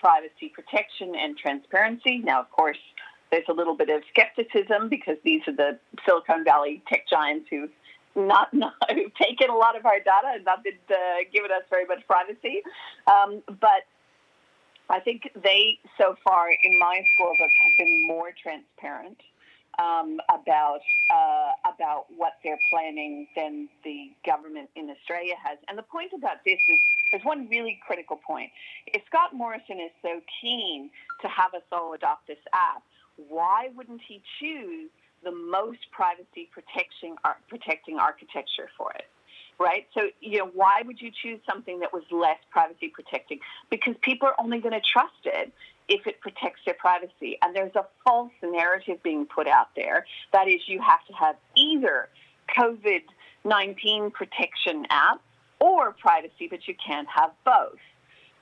privacy 0.00 0.52
protection 0.54 1.14
and 1.14 1.36
transparency. 1.36 2.18
Now, 2.18 2.40
of 2.40 2.50
course, 2.50 2.78
there's 3.30 3.44
a 3.48 3.52
little 3.52 3.74
bit 3.74 3.90
of 3.90 4.02
skepticism 4.10 4.88
because 4.88 5.16
these 5.24 5.42
are 5.46 5.54
the 5.54 5.78
Silicon 6.06 6.44
Valley 6.44 6.82
tech 6.88 7.08
giants 7.08 7.46
who've 7.50 7.70
not, 8.16 8.48
not 8.54 8.74
who've 8.90 9.14
taken 9.14 9.50
a 9.50 9.56
lot 9.56 9.76
of 9.76 9.84
our 9.86 9.98
data 9.98 10.32
and 10.34 10.44
not 10.44 10.64
been 10.64 10.78
uh, 10.90 10.94
given 11.32 11.50
us 11.50 11.62
very 11.70 11.84
much 11.84 12.06
privacy. 12.06 12.62
Um, 13.06 13.42
but 13.46 13.84
I 14.90 15.00
think 15.00 15.30
they, 15.42 15.78
so 15.98 16.16
far 16.24 16.48
in 16.50 16.78
my 16.78 17.02
scorebook, 17.20 17.52
have 17.62 17.76
been 17.76 18.06
more 18.06 18.30
transparent 18.42 19.18
um, 19.78 20.18
about 20.28 20.80
uh, 21.10 21.52
about 21.64 22.06
what 22.16 22.32
they're 22.42 22.58
planning 22.70 23.26
than 23.36 23.68
the 23.84 24.10
government 24.26 24.68
in 24.76 24.90
Australia 24.90 25.34
has. 25.42 25.58
And 25.68 25.78
the 25.78 25.84
point 25.84 26.10
about 26.16 26.38
this 26.44 26.58
is 26.68 26.78
there's 27.10 27.24
one 27.24 27.48
really 27.48 27.78
critical 27.86 28.18
point. 28.26 28.50
If 28.86 29.02
Scott 29.06 29.34
Morrison 29.34 29.80
is 29.80 29.92
so 30.02 30.20
keen 30.40 30.90
to 31.22 31.28
have 31.28 31.54
us 31.54 31.62
all 31.72 31.94
adopt 31.94 32.26
this 32.26 32.42
app, 32.52 32.82
why 33.28 33.68
wouldn't 33.74 34.02
he 34.06 34.20
choose 34.40 34.90
the 35.24 35.32
most 35.32 35.78
privacy 35.90 36.48
protection, 36.52 37.16
protecting 37.48 37.98
architecture 37.98 38.68
for 38.76 38.92
it? 38.92 39.06
right? 39.60 39.86
So, 39.92 40.02
you 40.20 40.38
know, 40.38 40.50
why 40.54 40.82
would 40.84 41.00
you 41.00 41.10
choose 41.22 41.40
something 41.50 41.80
that 41.80 41.92
was 41.92 42.04
less 42.10 42.38
privacy 42.50 42.92
protecting? 42.94 43.40
Because 43.70 43.94
people 44.02 44.28
are 44.28 44.34
only 44.38 44.60
going 44.60 44.74
to 44.74 44.80
trust 44.92 45.24
it 45.24 45.52
if 45.88 46.06
it 46.06 46.20
protects 46.20 46.60
their 46.64 46.74
privacy. 46.74 47.38
And 47.42 47.54
there's 47.54 47.74
a 47.74 47.86
false 48.04 48.32
narrative 48.42 49.02
being 49.02 49.26
put 49.26 49.46
out 49.46 49.68
there 49.76 50.06
that 50.32 50.48
is 50.48 50.60
you 50.66 50.80
have 50.80 51.04
to 51.06 51.12
have 51.14 51.36
either 51.56 52.08
COVID 52.56 53.02
19 53.44 54.10
protection 54.10 54.84
app 54.90 55.20
or 55.60 55.92
privacy, 55.92 56.48
but 56.50 56.66
you 56.66 56.74
can't 56.84 57.08
have 57.08 57.30
both. 57.44 57.78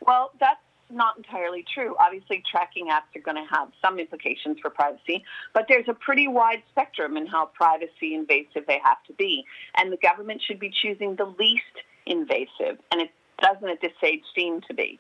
Well, 0.01 0.31
that's 0.41 0.61
not 0.91 1.17
entirely 1.17 1.65
true. 1.75 1.97
Obviously, 1.99 2.43
tracking 2.51 2.89
apps 2.89 3.15
are 3.17 3.21
going 3.21 3.37
to 3.37 3.55
have 3.55 3.69
some 3.83 3.99
implications 3.99 4.59
for 4.61 4.71
privacy, 4.71 5.25
but 5.53 5.67
there's 5.69 5.89
a 5.89 5.95
pretty 5.95 6.29
wide 6.29 6.63
spectrum 6.71 7.17
in 7.17 7.27
how 7.27 7.47
privacy 7.47 8.15
invasive 8.15 8.65
they 8.67 8.81
have 8.85 9.03
to 9.07 9.13
be. 9.15 9.45
And 9.77 9.93
the 9.93 9.97
government 9.97 10.43
should 10.47 10.61
be 10.61 10.71
choosing 10.71 11.17
the 11.17 11.25
least 11.25 11.65
invasive, 12.07 12.79
and 12.93 13.01
it 13.01 13.11
doesn't 13.41 13.69
at 13.69 13.81
this 13.81 13.93
stage 13.99 14.23
seem 14.35 14.61
to 14.63 14.75
be. 14.75 14.99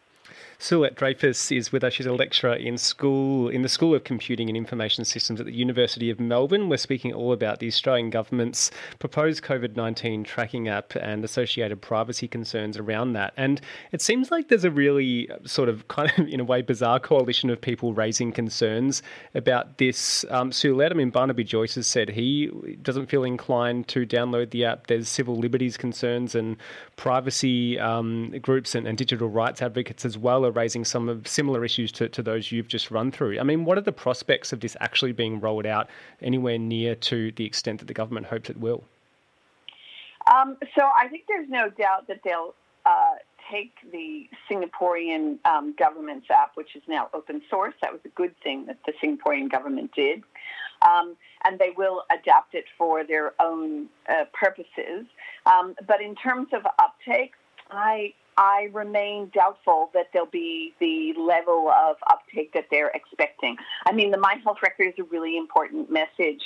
Suelette 0.58 0.94
Dreyfus 0.94 1.52
is 1.52 1.70
with 1.70 1.84
us. 1.84 1.92
She's 1.92 2.06
a 2.06 2.12
lecturer 2.12 2.54
in 2.54 2.78
school 2.78 3.48
in 3.48 3.62
the 3.62 3.68
School 3.68 3.94
of 3.94 4.04
Computing 4.04 4.48
and 4.48 4.56
Information 4.56 5.04
Systems 5.04 5.38
at 5.38 5.46
the 5.46 5.52
University 5.52 6.08
of 6.08 6.18
Melbourne. 6.18 6.68
We're 6.68 6.78
speaking 6.78 7.12
all 7.12 7.32
about 7.32 7.58
the 7.58 7.66
Australian 7.66 8.10
government's 8.10 8.70
proposed 8.98 9.42
COVID 9.42 9.76
nineteen 9.76 10.24
tracking 10.24 10.68
app 10.68 10.94
and 10.96 11.24
associated 11.24 11.82
privacy 11.82 12.26
concerns 12.26 12.78
around 12.78 13.12
that. 13.12 13.34
And 13.36 13.60
it 13.92 14.00
seems 14.00 14.30
like 14.30 14.48
there's 14.48 14.64
a 14.64 14.70
really 14.70 15.28
sort 15.44 15.68
of 15.68 15.88
kind 15.96 16.10
of 16.16 16.26
in 16.28 16.40
a 16.40 16.44
way 16.44 16.62
bizarre 16.62 17.00
coalition 17.00 17.50
of 17.50 17.60
people 17.60 17.92
raising 17.92 18.32
concerns 18.32 19.02
about 19.34 19.78
this. 19.78 20.24
Um, 20.30 20.50
Suelette, 20.50 20.90
I 20.90 20.94
mean, 20.94 21.10
Barnaby 21.10 21.44
Joyce 21.44 21.74
has 21.74 21.86
said 21.86 22.10
he 22.10 22.50
doesn't 22.82 23.06
feel 23.06 23.24
inclined 23.24 23.88
to 23.88 24.06
download 24.06 24.50
the 24.50 24.64
app. 24.64 24.86
There's 24.86 25.08
civil 25.08 25.36
liberties 25.36 25.76
concerns 25.76 26.34
and 26.34 26.56
privacy 26.96 27.78
um, 27.78 28.30
groups 28.40 28.74
and, 28.74 28.86
and 28.86 28.96
digital 28.96 29.28
rights 29.28 29.60
advocates 29.60 30.04
as 30.04 30.16
well 30.16 30.25
are 30.28 30.50
raising 30.50 30.84
some 30.84 31.08
of 31.08 31.26
similar 31.26 31.64
issues 31.64 31.92
to, 31.92 32.08
to 32.08 32.22
those 32.22 32.50
you've 32.52 32.68
just 32.68 32.90
run 32.90 33.10
through. 33.10 33.38
I 33.38 33.42
mean, 33.42 33.64
what 33.64 33.78
are 33.78 33.82
the 33.82 33.92
prospects 33.92 34.52
of 34.52 34.60
this 34.60 34.76
actually 34.80 35.12
being 35.12 35.40
rolled 35.40 35.66
out 35.66 35.88
anywhere 36.20 36.58
near 36.58 36.94
to 36.94 37.32
the 37.32 37.44
extent 37.44 37.80
that 37.80 37.86
the 37.86 37.94
government 37.94 38.26
hopes 38.26 38.50
it 38.50 38.58
will? 38.58 38.84
Um, 40.32 40.56
so 40.76 40.82
I 40.94 41.08
think 41.08 41.24
there's 41.28 41.48
no 41.48 41.70
doubt 41.70 42.08
that 42.08 42.20
they'll 42.24 42.54
uh, 42.84 43.14
take 43.50 43.72
the 43.92 44.28
Singaporean 44.50 45.38
um, 45.44 45.74
government's 45.78 46.26
app, 46.30 46.52
which 46.56 46.74
is 46.74 46.82
now 46.88 47.08
open 47.14 47.42
source. 47.48 47.74
That 47.80 47.92
was 47.92 48.00
a 48.04 48.08
good 48.08 48.34
thing 48.42 48.66
that 48.66 48.78
the 48.86 48.92
Singaporean 49.02 49.50
government 49.50 49.92
did. 49.94 50.22
Um, 50.82 51.16
and 51.44 51.58
they 51.58 51.70
will 51.76 52.02
adapt 52.12 52.54
it 52.54 52.64
for 52.76 53.04
their 53.04 53.32
own 53.40 53.86
uh, 54.08 54.24
purposes. 54.32 55.06
Um, 55.46 55.74
but 55.86 56.02
in 56.02 56.14
terms 56.16 56.48
of 56.52 56.66
uptake, 56.78 57.32
I 57.70 58.12
I 58.36 58.68
remain 58.72 59.30
doubtful 59.34 59.90
that 59.94 60.08
there'll 60.12 60.28
be 60.28 60.74
the 60.78 61.14
level 61.18 61.70
of 61.70 61.96
uptake 62.10 62.52
that 62.52 62.66
they're 62.70 62.90
expecting. 62.94 63.56
I 63.86 63.92
mean, 63.92 64.10
the 64.10 64.18
My 64.18 64.36
Health 64.44 64.58
Record 64.62 64.88
is 64.88 64.94
a 64.98 65.04
really 65.04 65.38
important 65.38 65.90
message. 65.90 66.42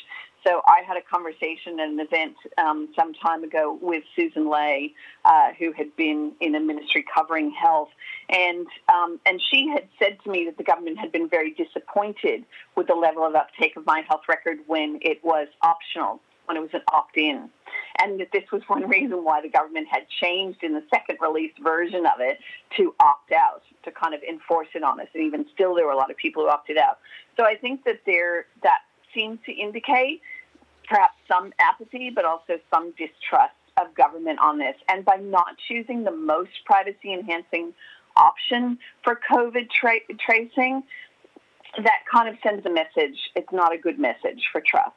So 0.47 0.62
I 0.66 0.80
had 0.87 0.97
a 0.97 1.02
conversation 1.02 1.78
at 1.80 1.88
an 1.88 2.00
event 2.00 2.37
um, 2.56 2.88
some 2.97 3.12
time 3.14 3.44
ago 3.44 3.78
with 3.80 4.04
Sussan 4.16 4.50
Ley, 4.50 4.94
uh, 5.25 5.50
who 5.59 5.73
had 5.73 5.94
been 5.97 6.32
in 6.40 6.54
a 6.54 6.61
ministry 6.61 7.04
covering 7.14 7.50
health, 7.50 7.90
and 8.30 8.66
um, 8.88 9.20
and 9.26 9.40
she 9.50 9.68
had 9.68 9.87
said 9.99 10.18
to 10.25 10.30
me 10.30 10.47
that 10.47 10.56
the 10.56 10.64
government 10.64 10.99
had 10.99 11.12
been 11.12 11.28
very 11.28 11.50
disappointed 11.50 12.44
with 12.75 12.87
the 12.87 12.94
level 12.94 13.25
of 13.25 13.35
uptake 13.35 13.76
of 13.76 13.85
My 13.85 14.02
Health 14.09 14.23
Record 14.28 14.61
when 14.66 14.99
it 15.02 15.23
was 15.23 15.49
optional 15.61 16.20
when 16.50 16.57
it 16.57 16.61
was 16.61 16.75
an 16.75 16.83
opt-in. 16.92 17.49
And 18.00 18.19
that 18.19 18.33
this 18.33 18.42
was 18.52 18.62
one 18.66 18.88
reason 18.97 19.23
why 19.23 19.40
the 19.40 19.49
government 19.49 19.87
had 19.88 20.02
changed 20.21 20.64
in 20.64 20.73
the 20.73 20.83
second 20.92 21.19
release 21.21 21.52
version 21.62 22.04
of 22.07 22.19
it 22.19 22.38
to 22.76 22.92
opt 22.99 23.30
out, 23.30 23.62
to 23.85 23.92
kind 23.92 24.14
of 24.14 24.21
enforce 24.23 24.66
it 24.75 24.83
on 24.83 25.00
us. 25.00 25.07
And 25.14 25.23
even 25.23 25.47
still, 25.54 25.76
there 25.76 25.87
were 25.87 25.92
a 25.92 25.97
lot 25.97 26.11
of 26.11 26.16
people 26.16 26.42
who 26.42 26.49
opted 26.49 26.76
out. 26.76 26.99
So 27.37 27.45
I 27.45 27.54
think 27.54 27.85
that 27.85 28.00
there 28.04 28.47
that 28.64 28.80
seems 29.14 29.38
to 29.47 29.52
indicate 29.52 30.23
perhaps 30.88 31.14
some 31.30 31.52
apathy, 31.61 32.11
but 32.12 32.25
also 32.25 32.59
some 32.75 32.90
distrust 32.99 33.54
of 33.80 33.95
government 33.95 34.40
on 34.40 34.59
this. 34.59 34.75
And 34.88 35.04
by 35.04 35.16
not 35.16 35.54
choosing 35.69 36.02
the 36.02 36.11
most 36.11 36.50
privacy 36.66 37.12
enhancing 37.12 37.73
option 38.16 38.76
for 39.04 39.21
COVID 39.30 39.71
tra- 39.71 40.16
tracing, 40.19 40.83
that 41.78 42.00
kind 42.12 42.28
of 42.28 42.35
sends 42.42 42.66
a 42.66 42.71
message. 42.71 43.16
It's 43.37 43.52
not 43.52 43.73
a 43.73 43.78
good 43.78 44.00
message 44.00 44.42
for 44.50 44.61
trust. 44.66 44.97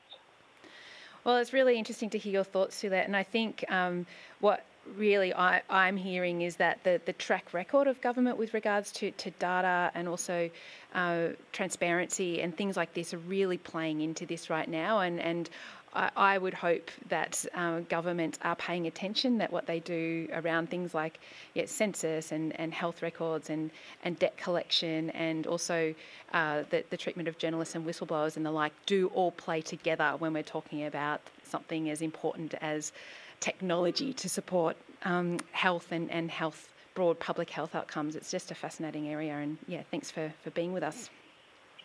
Well, 1.23 1.37
it's 1.37 1.53
really 1.53 1.77
interesting 1.77 2.09
to 2.11 2.17
hear 2.17 2.33
your 2.33 2.43
thoughts 2.43 2.81
to 2.81 2.89
that. 2.89 3.05
And 3.05 3.15
I 3.15 3.23
think 3.23 3.63
um, 3.69 4.05
what 4.39 4.65
really 4.97 5.33
I, 5.33 5.61
am 5.69 5.95
hearing 5.95 6.41
is 6.41 6.57
that 6.57 6.83
the, 6.83 6.99
the 7.05 7.13
track 7.13 7.53
record 7.53 7.87
of 7.87 8.01
government 8.01 8.37
with 8.37 8.53
regards 8.53 8.91
to, 8.93 9.11
to 9.11 9.31
data 9.31 9.91
and 9.95 10.07
also 10.07 10.49
uh, 10.93 11.29
transparency 11.53 12.41
and 12.41 12.55
things 12.55 12.75
like 12.75 12.93
this 12.93 13.13
are 13.13 13.19
really 13.19 13.57
playing 13.57 14.01
into 14.01 14.25
this 14.25 14.49
right 14.49 14.67
now. 14.67 14.99
And, 14.99 15.19
and 15.21 15.49
I, 15.93 16.09
I 16.15 16.37
would 16.37 16.53
hope 16.53 16.91
that 17.09 17.45
uh, 17.53 17.81
governments 17.81 18.39
are 18.43 18.55
paying 18.55 18.87
attention 18.87 19.37
that 19.37 19.51
what 19.51 19.65
they 19.65 19.79
do 19.79 20.27
around 20.33 20.69
things 20.69 20.93
like 20.93 21.19
yeah, 21.53 21.65
census 21.65 22.31
and, 22.31 22.59
and 22.59 22.73
health 22.73 23.01
records 23.01 23.49
and, 23.49 23.71
and 24.03 24.17
debt 24.19 24.37
collection 24.37 25.09
and 25.11 25.47
also 25.47 25.93
uh, 26.33 26.63
the, 26.69 26.83
the 26.89 26.97
treatment 26.97 27.27
of 27.27 27.37
journalists 27.37 27.75
and 27.75 27.85
whistleblowers 27.85 28.37
and 28.37 28.45
the 28.45 28.51
like 28.51 28.73
do 28.85 29.07
all 29.13 29.31
play 29.31 29.61
together 29.61 30.15
when 30.19 30.33
we're 30.33 30.43
talking 30.43 30.85
about 30.85 31.21
something 31.43 31.89
as 31.89 32.01
important 32.01 32.53
as 32.61 32.91
technology 33.39 34.13
to 34.13 34.29
support 34.29 34.77
um, 35.03 35.37
health 35.51 35.91
and, 35.91 36.09
and 36.11 36.31
health 36.31 36.69
broad 36.95 37.19
public 37.19 37.49
health 37.49 37.75
outcomes. 37.75 38.15
It's 38.15 38.31
just 38.31 38.51
a 38.51 38.55
fascinating 38.55 39.09
area, 39.09 39.33
and 39.33 39.57
yeah, 39.67 39.81
thanks 39.91 40.11
for, 40.11 40.31
for 40.43 40.51
being 40.51 40.73
with 40.73 40.83
us. 40.83 41.09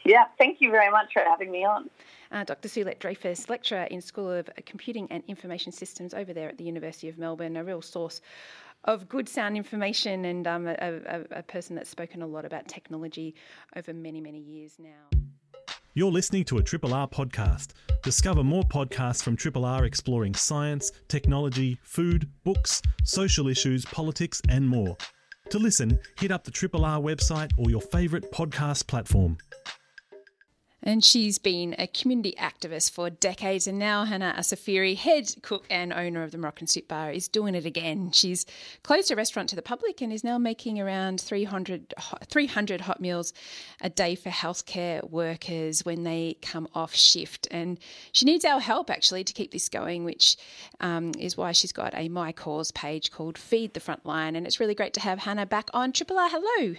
Yeah, 0.04 0.24
thank 0.38 0.60
you 0.60 0.70
very 0.70 0.90
much 0.90 1.12
for 1.12 1.22
having 1.22 1.50
me 1.50 1.64
on. 1.64 1.90
Uh, 2.30 2.44
Dr. 2.44 2.68
Suelette 2.68 2.98
Dreyfus, 2.98 3.48
lecturer 3.48 3.84
in 3.84 4.00
School 4.00 4.30
of 4.30 4.48
Computing 4.66 5.06
and 5.10 5.22
Information 5.28 5.72
Systems 5.72 6.14
over 6.14 6.32
there 6.32 6.48
at 6.48 6.58
the 6.58 6.64
University 6.64 7.08
of 7.08 7.18
Melbourne, 7.18 7.56
a 7.56 7.64
real 7.64 7.82
source 7.82 8.20
of 8.84 9.08
good 9.08 9.28
sound 9.28 9.56
information 9.56 10.24
and 10.24 10.46
um, 10.46 10.66
a, 10.66 10.76
a, 10.80 11.24
a 11.38 11.42
person 11.42 11.74
that's 11.74 11.90
spoken 11.90 12.22
a 12.22 12.26
lot 12.26 12.44
about 12.44 12.68
technology 12.68 13.34
over 13.76 13.92
many, 13.92 14.20
many 14.20 14.38
years 14.38 14.76
now. 14.78 15.18
You're 15.94 16.12
listening 16.12 16.44
to 16.44 16.58
a 16.58 16.62
Triple 16.62 16.94
R 16.94 17.08
podcast. 17.08 17.72
Discover 18.02 18.44
more 18.44 18.62
podcasts 18.62 19.22
from 19.22 19.36
Triple 19.36 19.64
R 19.64 19.84
exploring 19.84 20.34
science, 20.34 20.92
technology, 21.08 21.80
food, 21.82 22.30
books, 22.44 22.80
social 23.04 23.48
issues, 23.48 23.84
politics, 23.86 24.40
and 24.48 24.68
more. 24.68 24.96
To 25.50 25.58
listen, 25.58 25.98
hit 26.18 26.30
up 26.30 26.44
the 26.44 26.50
Triple 26.50 26.84
R 26.84 27.00
website 27.00 27.50
or 27.58 27.70
your 27.70 27.80
favourite 27.80 28.30
podcast 28.30 28.86
platform. 28.86 29.38
And 30.82 31.04
she's 31.04 31.38
been 31.38 31.74
a 31.78 31.86
community 31.88 32.34
activist 32.38 32.92
for 32.92 33.10
decades. 33.10 33.66
And 33.66 33.78
now 33.78 34.04
Hana 34.04 34.34
Assafiri, 34.38 34.96
head 34.96 35.34
cook 35.42 35.66
and 35.68 35.92
owner 35.92 36.22
of 36.22 36.30
the 36.30 36.38
Moroccan 36.38 36.66
Soup 36.66 36.86
Bar, 36.86 37.10
is 37.10 37.26
doing 37.26 37.54
it 37.54 37.66
again. 37.66 38.12
She's 38.12 38.46
closed 38.82 39.10
a 39.10 39.16
restaurant 39.16 39.48
to 39.50 39.56
the 39.56 39.62
public 39.62 40.00
and 40.00 40.12
is 40.12 40.22
now 40.22 40.38
making 40.38 40.80
around 40.80 41.20
300, 41.20 41.94
300 42.26 42.80
hot 42.82 43.00
meals 43.00 43.32
a 43.80 43.90
day 43.90 44.14
for 44.14 44.30
healthcare 44.30 45.08
workers 45.10 45.84
when 45.84 46.04
they 46.04 46.36
come 46.42 46.68
off 46.74 46.94
shift. 46.94 47.48
And 47.50 47.78
she 48.12 48.24
needs 48.24 48.44
our 48.44 48.60
help 48.60 48.88
actually 48.88 49.24
to 49.24 49.32
keep 49.32 49.50
this 49.50 49.68
going, 49.68 50.04
which 50.04 50.36
um, 50.80 51.12
is 51.18 51.36
why 51.36 51.52
she's 51.52 51.72
got 51.72 51.92
a 51.94 52.08
My 52.08 52.30
Cause 52.32 52.70
page 52.70 53.10
called 53.10 53.36
Feed 53.36 53.74
the 53.74 53.80
Frontline. 53.80 54.36
And 54.36 54.46
it's 54.46 54.60
really 54.60 54.74
great 54.74 54.94
to 54.94 55.00
have 55.00 55.20
Hannah 55.20 55.46
back 55.46 55.70
on 55.74 55.92
Triple 55.92 56.18
R. 56.18 56.28
Hello. 56.30 56.76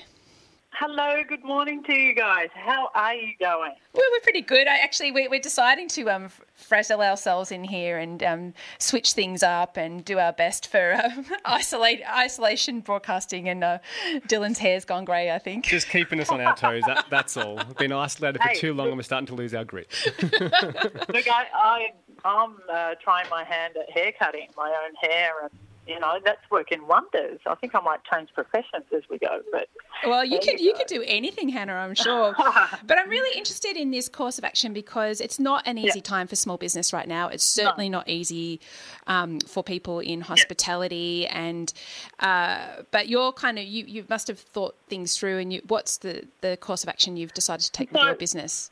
Hello, 0.71 1.21
good 1.27 1.43
morning 1.43 1.83
to 1.83 1.93
you 1.93 2.15
guys. 2.15 2.47
How 2.53 2.89
are 2.95 3.13
you 3.13 3.33
going? 3.39 3.73
Well, 3.93 4.05
we're 4.11 4.21
pretty 4.21 4.41
good. 4.41 4.67
I 4.67 4.77
actually 4.77 5.11
we, 5.11 5.27
are 5.27 5.39
deciding 5.39 5.89
to 5.89 6.09
um, 6.09 6.29
frazzle 6.53 7.01
ourselves 7.01 7.51
in 7.51 7.63
here 7.63 7.97
and 7.97 8.23
um, 8.23 8.53
switch 8.77 9.11
things 9.11 9.43
up 9.43 9.77
and 9.77 10.05
do 10.05 10.19
our 10.19 10.31
best 10.31 10.67
for 10.67 10.93
um, 10.93 11.25
isolate 11.45 12.01
isolation 12.09 12.79
broadcasting. 12.79 13.49
And 13.49 13.63
uh, 13.63 13.79
Dylan's 14.27 14.59
hair's 14.59 14.85
gone 14.85 15.05
grey. 15.05 15.31
I 15.31 15.39
think 15.39 15.65
just 15.65 15.89
keeping 15.89 16.19
us 16.21 16.29
on 16.29 16.39
our 16.39 16.55
toes. 16.55 16.83
That, 16.87 17.07
that's 17.09 17.35
all. 17.35 17.55
We've 17.55 17.75
been 17.75 17.91
isolated 17.91 18.41
for 18.41 18.47
hey, 18.47 18.55
too 18.55 18.73
long, 18.73 18.85
look, 18.85 18.91
and 18.91 18.97
we're 18.97 19.03
starting 19.03 19.27
to 19.27 19.35
lose 19.35 19.53
our 19.53 19.65
grip. 19.65 19.91
look, 20.21 21.27
I, 21.27 21.45
I 21.53 21.87
I'm 22.23 22.57
uh, 22.71 22.95
trying 23.01 23.29
my 23.29 23.43
hand 23.43 23.75
at 23.75 23.89
hair 23.89 24.13
cutting 24.17 24.47
my 24.55 24.69
own 24.69 24.95
hair 25.09 25.31
and 25.43 25.51
you 25.89 25.99
know, 25.99 26.19
that's 26.23 26.41
working 26.51 26.85
wonders. 26.87 27.39
I 27.47 27.55
think 27.55 27.73
I 27.73 27.81
might 27.81 27.99
change 28.03 28.29
professions 28.33 28.85
as 28.95 29.01
we 29.09 29.17
go. 29.17 29.41
But 29.51 29.67
well, 30.05 30.23
you 30.23 30.39
could 30.39 30.59
you, 30.59 30.67
you 30.67 30.73
could 30.73 30.85
do 30.85 31.03
anything, 31.07 31.49
Hana. 31.49 31.73
I'm 31.73 31.95
sure. 31.95 32.35
but 32.85 32.97
I'm 32.97 33.09
really 33.09 33.35
interested 33.35 33.75
in 33.75 33.89
this 33.89 34.07
course 34.07 34.37
of 34.37 34.43
action 34.43 34.71
because 34.71 35.19
it's 35.19 35.39
not 35.39 35.65
an 35.65 35.79
easy 35.79 35.99
yeah. 35.99 36.03
time 36.03 36.27
for 36.27 36.35
small 36.35 36.57
business 36.57 36.93
right 36.93 37.07
now. 37.07 37.27
It's 37.29 37.43
certainly 37.43 37.89
no. 37.89 37.99
not 37.99 38.09
easy 38.09 38.59
um, 39.07 39.39
for 39.39 39.63
people 39.63 39.99
in 39.99 40.21
hospitality, 40.21 41.25
yeah. 41.27 41.47
and 41.47 41.73
uh, 42.19 42.83
but 42.91 43.09
you're 43.09 43.31
kind 43.33 43.57
of 43.57 43.65
you 43.65 43.85
you 43.87 44.05
must 44.09 44.27
have 44.27 44.39
thought 44.39 44.75
things 44.87 45.17
through. 45.17 45.39
And 45.39 45.51
you, 45.51 45.61
what's 45.67 45.97
the 45.97 46.27
the 46.41 46.55
course 46.57 46.83
of 46.83 46.89
action 46.89 47.17
you've 47.17 47.33
decided 47.33 47.63
to 47.63 47.71
take 47.71 47.89
so, 47.89 47.99
with 47.99 48.05
your 48.05 48.15
business? 48.15 48.69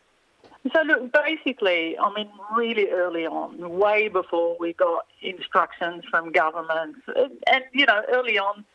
So 0.74 0.82
look, 0.84 1.12
basically, 1.14 1.98
I 1.98 2.14
mean, 2.14 2.30
really 2.56 2.90
early 2.90 3.26
on, 3.26 3.78
way 3.78 4.08
before 4.08 4.58
we 4.60 4.74
got 4.74 5.06
instructions 5.22 6.04
from 6.10 6.32
governments, 6.32 7.00
and, 7.48 7.64
you 7.74 7.86
know, 7.86 8.02
early 8.12 8.38
on, 8.38 8.66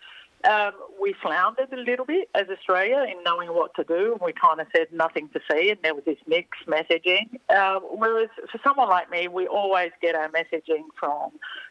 um, 0.49 0.73
we 1.01 1.15
floundered 1.23 1.73
a 1.73 1.77
little 1.77 2.05
bit 2.05 2.29
as 2.35 2.49
Australia 2.49 3.05
in 3.09 3.23
knowing 3.25 3.51
what 3.55 3.75
to 3.77 3.85
do, 3.85 4.13
and 4.13 4.21
we 4.25 4.33
kind 4.33 4.61
of 4.61 4.67
said 4.75 4.89
nothing 4.93 5.29
to 5.31 5.41
see, 5.51 5.71
and 5.71 5.79
there 5.83 5.95
was 5.95 6.05
this 6.05 6.19
mixed 6.27 6.67
messaging. 6.67 7.39
Uh, 7.49 7.79
whereas 7.81 8.29
for 8.51 8.59
someone 8.65 8.89
like 8.89 9.11
me, 9.11 9.29
we 9.29 9.47
always 9.47 9.93
get 10.01 10.15
our 10.15 10.29
messaging 10.31 10.85
from 10.99 11.31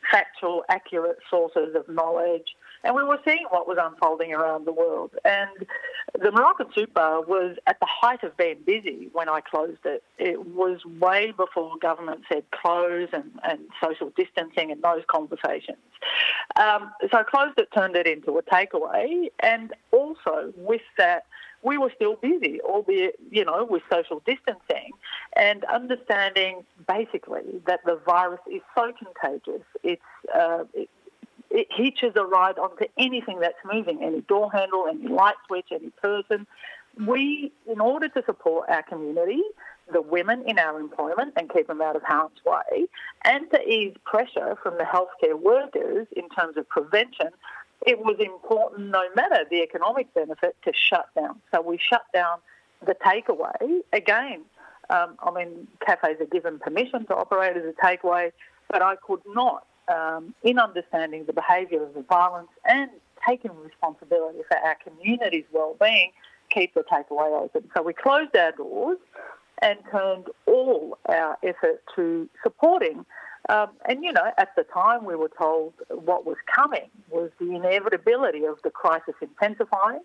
factual, 0.09 0.63
accurate 0.69 1.17
sources 1.29 1.75
of 1.75 1.87
knowledge 1.89 2.55
and 2.83 2.95
we 2.95 3.03
were 3.03 3.19
seeing 3.25 3.45
what 3.49 3.67
was 3.67 3.77
unfolding 3.79 4.33
around 4.33 4.65
the 4.65 4.71
world. 4.71 5.11
And 5.23 5.49
the 6.19 6.31
Moroccan 6.31 6.67
Soup 6.73 6.93
Bar 6.93 7.21
was 7.21 7.57
at 7.67 7.79
the 7.79 7.87
height 7.89 8.23
of 8.23 8.35
being 8.37 8.57
busy 8.65 9.09
when 9.13 9.29
I 9.29 9.41
closed 9.41 9.85
it. 9.85 10.03
It 10.17 10.47
was 10.47 10.83
way 10.85 11.31
before 11.31 11.77
government 11.81 12.21
said 12.31 12.43
close 12.51 13.09
and, 13.13 13.31
and 13.43 13.59
social 13.83 14.11
distancing 14.15 14.71
and 14.71 14.81
those 14.81 15.03
conversations. 15.07 15.77
Um, 16.55 16.91
so 17.11 17.19
I 17.19 17.23
closed 17.23 17.59
it, 17.59 17.69
turned 17.73 17.95
it 17.95 18.07
into 18.07 18.37
a 18.37 18.43
takeaway, 18.43 19.29
and 19.39 19.73
also 19.91 20.53
with 20.57 20.81
that, 20.97 21.25
we 21.63 21.77
were 21.77 21.91
still 21.95 22.15
busy, 22.15 22.59
albeit, 22.61 23.19
you 23.29 23.45
know, 23.45 23.63
with 23.63 23.83
social 23.91 24.21
distancing 24.25 24.91
and 25.35 25.63
understanding 25.65 26.63
basically 26.87 27.61
that 27.67 27.81
the 27.85 27.99
virus 28.03 28.39
is 28.51 28.61
so 28.75 28.91
contagious. 28.97 29.63
It's, 29.83 30.01
uh, 30.33 30.63
it, 30.73 30.89
it 31.51 31.67
hitches 31.69 32.13
a 32.15 32.25
ride 32.25 32.57
onto 32.57 32.85
anything 32.97 33.39
that's 33.39 33.57
moving, 33.71 34.03
any 34.03 34.21
door 34.21 34.51
handle, 34.51 34.87
any 34.89 35.07
light 35.07 35.35
switch, 35.47 35.67
any 35.71 35.89
person. 36.01 36.47
We, 37.05 37.51
in 37.67 37.79
order 37.79 38.09
to 38.09 38.23
support 38.25 38.69
our 38.69 38.83
community, 38.83 39.41
the 39.91 40.01
women 40.01 40.43
in 40.47 40.59
our 40.59 40.79
employment 40.79 41.33
and 41.35 41.51
keep 41.51 41.67
them 41.67 41.81
out 41.81 41.95
of 41.95 42.03
harm's 42.03 42.39
way, 42.45 42.87
and 43.25 43.49
to 43.51 43.61
ease 43.61 43.95
pressure 44.05 44.57
from 44.63 44.77
the 44.77 44.83
healthcare 44.83 45.39
workers 45.39 46.07
in 46.15 46.29
terms 46.29 46.57
of 46.57 46.67
prevention, 46.69 47.29
it 47.85 47.99
was 47.99 48.17
important, 48.19 48.89
no 48.89 49.03
matter 49.15 49.45
the 49.49 49.61
economic 49.61 50.13
benefit, 50.13 50.55
to 50.63 50.71
shut 50.73 51.09
down. 51.15 51.41
So 51.53 51.61
we 51.61 51.77
shut 51.77 52.03
down 52.13 52.39
the 52.85 52.95
takeaway. 52.95 53.81
Again, 53.91 54.41
um, 54.89 55.17
I 55.19 55.31
mean, 55.31 55.67
cafes 55.85 56.17
are 56.19 56.25
given 56.25 56.59
permission 56.59 57.05
to 57.07 57.15
operate 57.15 57.57
as 57.57 57.63
a 57.63 57.73
takeaway, 57.85 58.31
but 58.69 58.81
I 58.81 58.95
could 58.95 59.21
not 59.27 59.65
um, 59.87 60.33
in 60.43 60.59
understanding 60.59 61.25
the 61.25 61.33
behaviour 61.33 61.83
of 61.83 61.93
the 61.93 62.01
violence 62.01 62.49
and 62.65 62.89
taking 63.27 63.51
responsibility 63.63 64.39
for 64.47 64.57
our 64.57 64.75
community's 64.83 65.45
well-being, 65.51 66.11
keep 66.49 66.73
the 66.73 66.83
takeaway 66.91 67.39
open. 67.39 67.69
So 67.75 67.81
we 67.81 67.93
closed 67.93 68.35
our 68.35 68.51
doors 68.51 68.97
and 69.61 69.77
turned 69.91 70.27
all 70.47 70.97
our 71.07 71.37
effort 71.43 71.83
to 71.95 72.27
supporting. 72.43 73.05
Um, 73.49 73.69
and, 73.87 74.03
you 74.03 74.11
know, 74.11 74.31
at 74.37 74.55
the 74.55 74.63
time 74.63 75.05
we 75.05 75.15
were 75.15 75.31
told 75.37 75.73
what 75.89 76.25
was 76.25 76.37
coming 76.53 76.89
was 77.09 77.31
the 77.39 77.51
inevitability 77.55 78.45
of 78.45 78.59
the 78.63 78.69
crisis 78.69 79.15
intensifying. 79.21 80.01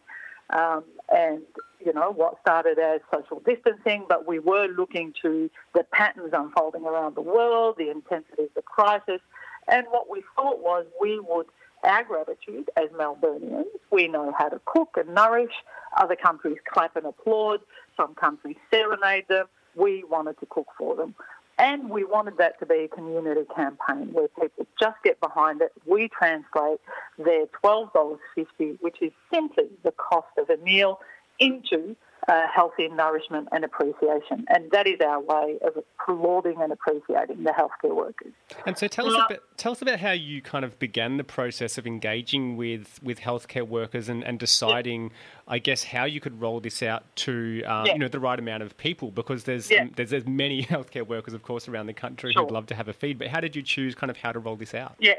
Um, 0.51 0.85
and, 1.15 1.43
you 1.85 1.93
know, 1.93 2.13
what 2.13 2.39
started 2.41 2.79
as 2.79 3.01
social 3.13 3.41
distancing, 3.41 4.05
but 4.09 4.29
we 4.29 4.39
were 4.39 4.69
looking 4.69 5.13
to 5.23 5.51
the 5.75 5.85
patterns 5.85 6.31
unfolding 6.33 6.85
around 6.85 7.17
the 7.17 7.21
world, 7.21 7.77
the 7.79 7.91
intensity 7.91 8.45
of 8.45 8.55
the 8.55 8.63
crisis, 8.63 9.21
and 9.69 9.87
what 9.91 10.11
we 10.11 10.23
thought 10.35 10.61
was 10.61 10.87
we 11.01 11.19
would, 11.21 11.47
our 11.85 12.05
gratitude 12.05 12.71
as 12.77 12.91
Melburnians, 12.91 13.65
we 13.91 14.09
know 14.09 14.33
how 14.37 14.49
to 14.49 14.61
cook 14.65 14.97
and 14.97 15.15
nourish. 15.15 15.53
Other 15.97 16.17
countries 16.17 16.59
clap 16.73 16.97
and 16.97 17.07
applaud. 17.07 17.61
Some 17.97 18.15
countries 18.15 18.57
serenade 18.73 19.29
them. 19.29 19.47
We 19.75 20.05
wanted 20.05 20.39
to 20.41 20.47
cook 20.47 20.69
for 20.79 20.97
them. 20.97 21.15
And 21.59 21.89
we 21.89 22.05
wanted 22.05 22.37
that 22.37 22.59
to 22.61 22.67
be 22.67 22.85
a 22.85 22.89
community 22.89 23.47
campaign 23.55 24.13
where 24.13 24.29
people 24.29 24.67
just 24.79 24.97
get 25.03 25.19
behind 25.21 25.63
it. 25.63 25.73
We 25.87 26.09
translate 26.09 26.81
their 27.19 27.47
$12.50, 27.65 28.79
which 28.81 29.01
is 29.01 29.13
simply 29.33 29.65
the 29.83 29.93
cost 29.93 30.29
of 30.39 30.51
a 30.51 30.59
meal, 30.63 31.01
into 31.39 31.97
uh, 32.29 32.47
healthy 32.53 32.89
nourishment 32.89 33.49
and 33.53 33.65
appreciation. 33.65 34.45
And 34.49 34.71
that 34.73 34.87
is 34.87 35.01
our 35.01 35.21
way 35.21 35.59
of 35.63 35.77
applauding 35.77 36.61
and 36.61 36.73
appreciating 36.73 37.45
the 37.45 37.51
healthcare 37.51 37.95
workers. 37.95 38.33
And 38.65 38.77
so 38.77 38.89
tell 38.89 39.07
us, 39.07 39.15
about, 39.15 39.43
tell 39.57 39.73
us 39.73 39.83
about 39.83 40.01
how 40.01 40.13
you 40.13 40.43
kind 40.43 40.65
of 40.65 40.79
began 40.79 41.17
the 41.17 41.25
process 41.25 41.79
of 41.79 41.87
engaging 41.87 42.57
with, 42.57 43.01
with 43.03 43.21
healthcare 43.21 43.67
workers 43.67 44.09
and, 44.09 44.25
and 44.25 44.39
deciding, 44.39 45.05
yeah. 45.05 45.09
I 45.49 45.59
guess, 45.59 45.85
how 45.85 46.05
you 46.05 46.21
could 46.21 46.41
roll 46.41 46.61
this 46.61 46.83
out 46.83 47.05
to 47.17 47.63
um, 47.65 47.87
yeah. 47.87 47.93
you 47.93 47.99
know 47.99 48.09
the 48.09 48.21
right 48.21 48.39
amount 48.39 48.63
of 48.63 48.77
people 48.77 49.11
because 49.11 49.45
there's, 49.45 49.71
yeah. 49.71 49.83
um, 49.83 49.93
there's, 49.95 50.11
there's 50.11 50.27
many 50.27 50.63
healthcare 50.65 51.07
workers, 51.07 51.35
of 51.35 51.43
course, 51.43 51.69
around 51.69 51.87
the 51.87 51.95
country 51.95 52.33
sure. 52.33 52.43
who'd 52.43 52.51
love 52.51 52.67
to 52.67 52.75
have 52.75 52.89
a 52.89 52.93
feed. 52.93 53.19
But 53.19 53.29
how 53.29 53.41
did 53.41 53.55
you 53.55 53.63
choose 53.63 53.95
kind 53.95 54.11
of 54.11 54.17
how 54.17 54.33
to 54.33 54.39
roll 54.39 54.57
this 54.57 54.75
out? 54.75 54.97
Yeah. 54.99 55.15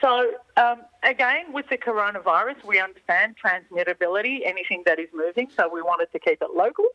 So, 0.00 0.32
um, 0.56 0.82
again, 1.02 1.52
with 1.52 1.68
the 1.68 1.76
coronavirus, 1.76 2.64
we 2.64 2.78
understand 2.78 3.34
transmittability, 3.44 4.40
anything 4.44 4.82
that 4.86 5.00
is 5.00 5.08
moving, 5.12 5.48
so 5.56 5.68
we 5.72 5.82
wanted 5.82 6.12
to 6.12 6.18
keep 6.18 6.40
it 6.40 6.50
local. 6.54 6.86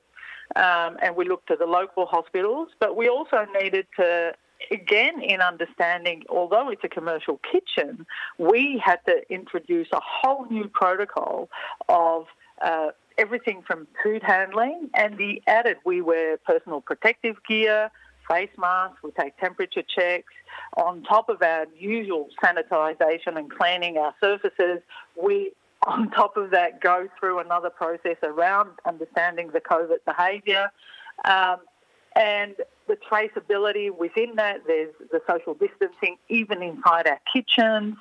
Um, 0.55 0.97
and 1.01 1.15
we 1.15 1.27
looked 1.27 1.47
to 1.47 1.55
the 1.55 1.65
local 1.65 2.05
hospitals, 2.05 2.69
but 2.79 2.95
we 2.95 3.10
also 3.10 3.45
needed 3.60 3.88
to, 3.97 4.34
again, 4.71 5.21
in 5.21 5.41
understanding, 5.41 6.23
although 6.29 6.69
it's 6.69 6.84
a 6.84 6.89
commercial 6.89 7.39
kitchen, 7.51 8.05
we 8.38 8.81
had 8.84 8.99
to 9.08 9.21
introduce 9.29 9.88
a 9.91 9.99
whole 10.01 10.45
new 10.49 10.69
protocol 10.69 11.49
of 11.89 12.27
uh, 12.62 12.89
everything 13.17 13.63
from 13.65 13.88
food 14.03 14.21
handling 14.23 14.89
and 14.93 15.17
the 15.17 15.41
added, 15.47 15.77
we 15.86 16.01
wear 16.01 16.38
personal 16.38 16.79
protective 16.79 17.38
gear, 17.47 17.89
face 18.28 18.50
masks, 18.58 18.98
we 19.04 19.12
take 19.12 19.38
temperature 19.38 19.84
checks. 19.84 20.34
On 20.78 21.04
top 21.04 21.30
of 21.30 21.42
our 21.42 21.66
usual 21.78 22.28
sanitisation 22.44 23.38
and 23.38 23.52
cleaning 23.52 23.98
our 23.98 24.14
surfaces, 24.22 24.80
we 25.22 25.52
on 25.86 26.10
top 26.12 26.36
of 26.36 26.52
that, 26.52 26.82
go 26.82 27.08
through 27.20 27.40
another 27.40 27.70
process 27.70 28.18
around 28.24 28.72
understanding 28.86 29.52
the 29.54 29.62
COVID 29.62 29.98
behaviour. 30.06 30.72
Um, 31.26 31.58
and 32.16 32.56
the 32.88 32.96
traceability 32.96 33.96
within 33.96 34.36
that, 34.36 34.62
there's 34.66 34.94
the 35.12 35.22
social 35.30 35.54
distancing, 35.54 36.18
even 36.30 36.64
inside 36.64 37.08
our 37.08 37.20
kitchens. 37.32 37.96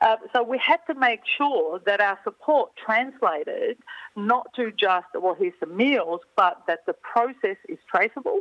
Uh, 0.00 0.16
so 0.32 0.42
we 0.42 0.58
had 0.58 0.80
to 0.86 0.94
make 0.94 1.20
sure 1.38 1.80
that 1.86 2.00
our 2.00 2.18
support 2.24 2.70
translated 2.76 3.78
not 4.16 4.52
to 4.54 4.70
just, 4.72 5.06
well, 5.14 5.34
here's 5.38 5.54
some 5.60 5.76
meals, 5.76 6.20
but 6.36 6.62
that 6.66 6.84
the 6.86 6.92
process 6.92 7.56
is 7.68 7.78
traceable, 7.90 8.40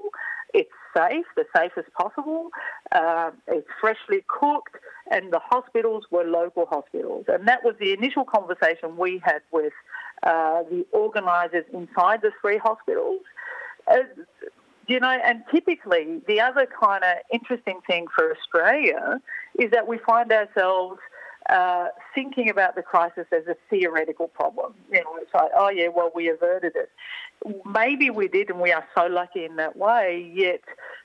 it's 0.53 0.69
safe, 0.95 1.25
the 1.35 1.45
safest 1.55 1.91
possible, 1.93 2.49
uh, 2.91 3.31
it's 3.47 3.67
freshly 3.79 4.23
cooked, 4.27 4.75
and 5.11 5.31
the 5.31 5.39
hospitals 5.39 6.05
were 6.11 6.23
local 6.23 6.65
hospitals. 6.65 7.25
And 7.27 7.47
that 7.47 7.63
was 7.63 7.75
the 7.79 7.93
initial 7.93 8.25
conversation 8.25 8.97
we 8.97 9.21
had 9.23 9.41
with 9.51 9.73
uh, 10.23 10.63
the 10.63 10.85
organisers 10.91 11.65
inside 11.73 12.21
the 12.21 12.31
three 12.41 12.57
hospitals. 12.57 13.21
Uh, 13.87 13.97
you 14.87 14.99
know, 14.99 15.17
and 15.23 15.43
typically 15.51 16.21
the 16.27 16.41
other 16.41 16.67
kind 16.81 17.03
of 17.03 17.17
interesting 17.31 17.79
thing 17.87 18.05
for 18.13 18.35
Australia 18.35 19.19
is 19.57 19.71
that 19.71 19.87
we 19.87 19.97
find 19.99 20.31
ourselves 20.31 20.99
uh, 21.49 21.87
thinking 22.15 22.49
about 22.49 22.75
the 22.75 22.81
crisis 22.81 23.25
as 23.31 23.47
a 23.47 23.55
theoretical 23.69 24.27
problem. 24.27 24.73
You 24.91 25.03
know, 25.03 25.17
it's 25.17 25.33
like, 25.33 25.51
oh 25.55 25.69
yeah, 25.69 25.89
well 25.89 26.11
we 26.15 26.29
averted 26.29 26.75
it. 26.75 26.89
Maybe 27.65 28.09
we 28.09 28.27
did, 28.27 28.49
and 28.49 28.59
we 28.59 28.71
are 28.71 28.85
so 28.95 29.07
lucky 29.07 29.43
in 29.43 29.57
that 29.57 29.75
way. 29.75 30.31
Yet 30.33 30.61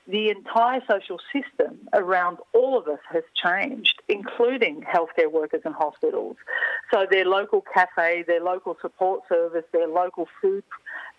the 0.07 0.29
entire 0.29 0.81
social 0.89 1.19
system 1.33 1.77
around 1.93 2.37
all 2.53 2.77
of 2.77 2.87
us 2.87 2.99
has 3.11 3.23
changed, 3.35 4.01
including 4.07 4.81
healthcare 4.81 5.31
workers 5.31 5.61
and 5.65 5.75
hospitals. 5.75 6.37
So 6.91 7.05
their 7.09 7.25
local 7.25 7.63
cafe, 7.73 8.23
their 8.25 8.41
local 8.41 8.77
support 8.81 9.23
service, 9.27 9.65
their 9.73 9.87
local 9.87 10.27
food 10.41 10.63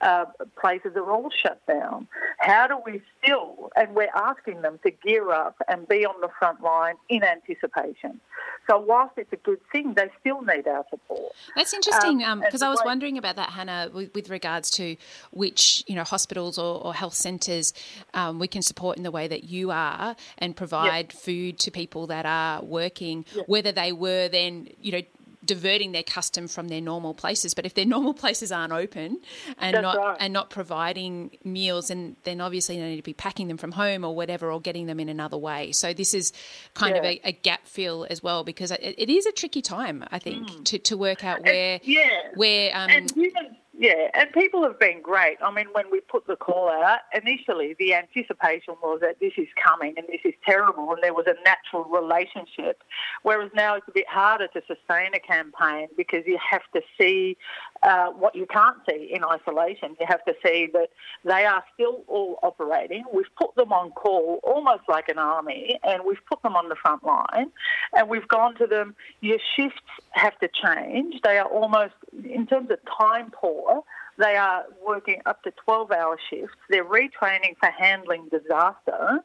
uh, 0.01 0.25
places 0.61 0.97
are 0.97 1.11
all 1.11 1.31
shut 1.31 1.61
down. 1.67 2.09
How 2.39 2.67
do 2.67 2.79
we 2.85 3.03
still, 3.23 3.71
and 3.77 3.95
we're 3.95 4.09
asking 4.15 4.63
them 4.63 4.81
to 4.83 4.91
gear 4.91 5.31
up 5.31 5.57
and 5.69 5.87
be 5.87 6.07
on 6.07 6.21
the 6.21 6.31
front 6.39 6.63
line 6.63 6.95
in 7.09 7.23
anticipation. 7.23 8.21
So 8.69 8.79
whilst 8.79 9.10
it's 9.17 9.33
a 9.33 9.37
good 9.37 9.61
thing, 9.73 9.95
they 9.95 10.11
still 10.21 10.43
need 10.43 10.67
our 10.67 10.85
support. 10.91 11.33
That's 11.57 11.73
interesting 11.73 12.19
because 12.19 12.63
um, 12.63 12.67
um, 12.67 12.69
I 12.69 12.71
was 12.71 12.81
wondering 12.85 13.19
about 13.19 13.37
that, 13.37 13.51
Hana, 13.51 13.91
with, 13.93 14.15
with, 14.15 14.31
regards 14.31 14.71
to 14.73 14.97
which 15.33 15.83
you 15.87 15.95
know 15.95 16.05
hospitals 16.05 16.59
or, 16.59 16.83
or 16.83 16.95
health 16.95 17.15
centres 17.15 17.73
um, 18.15 18.39
we 18.39 18.49
can 18.49 18.63
support 18.63 18.97
in 18.97 19.03
the 19.03 19.11
way 19.11 19.27
that 19.29 19.45
you 19.45 19.71
are 19.71 20.17
and 20.39 20.57
provide 20.57 21.13
yep. 21.13 21.13
food 21.13 21.59
to 21.61 21.71
people 21.71 22.07
that 22.07 22.27
are 22.27 22.63
working, 22.63 23.25
yep. 23.35 23.49
whether 23.49 23.73
they 23.73 23.93
were 23.93 24.29
then 24.29 24.69
you 24.81 24.93
know 24.93 25.03
diverting 25.51 25.91
their 25.91 26.05
custom 26.05 26.47
from 26.47 26.69
their 26.69 26.81
normal 26.81 27.13
places. 27.13 27.55
But 27.55 27.67
if 27.67 27.75
their 27.75 27.85
normal 27.97 28.15
places 28.15 28.53
aren't 28.53 28.73
open 28.73 29.21
and 29.59 29.75
That's 29.75 29.83
not 29.83 29.97
right. 29.97 30.17
and 30.21 30.33
not 30.33 30.49
providing 30.49 31.37
meals, 31.43 31.91
and 31.91 32.15
then 32.23 32.41
obviously 32.41 32.79
they 32.79 32.91
need 32.91 32.97
to 32.99 33.03
be 33.03 33.15
packing 33.15 33.49
them 33.49 33.57
from 33.57 33.73
home 33.73 34.05
or 34.05 34.15
whatever, 34.15 34.53
or 34.53 34.61
getting 34.61 34.87
them 34.87 35.01
in 35.01 35.09
another 35.09 35.37
way. 35.37 35.73
So 35.73 35.93
this 35.93 36.15
is 36.15 36.33
kind 36.75 36.95
yeah. 36.95 37.01
of 37.01 37.05
a, 37.05 37.21
a, 37.25 37.33
gap 37.33 37.67
fill 37.67 38.07
as 38.11 38.23
well 38.23 38.45
because 38.45 38.71
it, 38.71 38.95
it 38.97 39.11
is 39.11 39.27
a 39.27 39.33
tricky 39.33 39.63
time, 39.63 40.05
I 40.13 40.19
think, 40.21 40.47
mm. 40.49 40.65
to, 40.67 40.79
to 40.79 40.97
work 40.97 41.25
out 41.25 41.43
where 41.43 41.75
and, 41.75 41.81
yeah 41.85 42.21
where 42.35 42.71
um, 42.75 42.91
and 42.91 43.17
even 43.17 43.57
yeah, 43.81 44.09
and 44.13 44.31
people 44.33 44.63
have 44.63 44.79
been 44.79 45.01
great. 45.01 45.39
I 45.43 45.51
mean, 45.51 45.65
when 45.73 45.91
we 45.91 46.01
put 46.01 46.27
the 46.27 46.37
call 46.37 46.69
out, 46.69 46.99
initially 47.15 47.75
the 47.79 47.95
anticipation 47.95 48.75
was 48.83 48.99
that 49.01 49.21
this 49.21 49.33
is 49.39 49.49
coming 49.67 49.95
and 49.97 50.07
this 50.07 50.21
is 50.23 50.35
terrible, 50.45 50.93
and 50.93 51.03
there 51.03 51.15
was 51.15 51.25
a 51.27 51.35
natural 51.47 51.85
relationship. 51.85 52.83
Whereas 53.23 53.51
now 53.55 53.77
it's 53.77 53.89
a 53.89 53.93
bit 53.93 54.07
harder 54.07 54.49
to 54.49 54.61
sustain 54.67 55.15
a 55.15 55.19
campaign 55.19 55.89
because 55.97 56.25
you 56.27 56.39
have 56.51 56.61
to 56.75 56.83
see 57.01 57.39
uh, 57.83 58.09
what 58.09 58.35
you 58.35 58.47
can't 58.47 58.77
see 58.89 59.11
in 59.13 59.25
isolation. 59.25 59.97
You 60.01 60.07
have 60.09 60.25
to 60.25 60.35
see 60.45 60.69
that 60.73 60.89
they 61.25 61.45
are 61.45 61.65
still 61.75 62.05
all 62.09 62.39
operating. 62.43 63.05
We've 63.13 63.35
put 63.39 63.55
them 63.57 63.73
on 63.73 63.91
call 63.93 64.41
almost 64.43 64.83
like 64.89 65.09
an 65.09 65.19
army, 65.19 65.79
and 65.83 66.03
we've 66.07 66.25
put 66.29 66.43
them 66.43 66.57
on 66.57 66.69
the 66.69 66.77
front 66.77 67.05
line, 67.05 67.51
and 67.95 68.09
we've 68.09 68.29
gone 68.29 68.55
to 68.57 68.67
them. 68.67 68.95
Your 69.21 69.39
shifts 69.57 69.81
have 70.13 70.39
to 70.41 70.49
change. 70.49 71.21
They 71.23 71.39
are 71.39 71.47
almost, 71.47 71.95
in 72.25 72.47
terms 72.47 72.71
of 72.71 72.79
time 72.99 73.31
poor 73.33 73.83
they 74.21 74.37
are 74.37 74.65
working 74.87 75.23
up 75.27 75.43
to 75.45 75.51
12 75.65 75.91
hour 75.93 76.19
shifts. 76.29 76.57
They're 76.69 76.85
retraining 76.85 77.57
for 77.59 77.71
handling 77.71 78.29
disaster. 78.29 79.21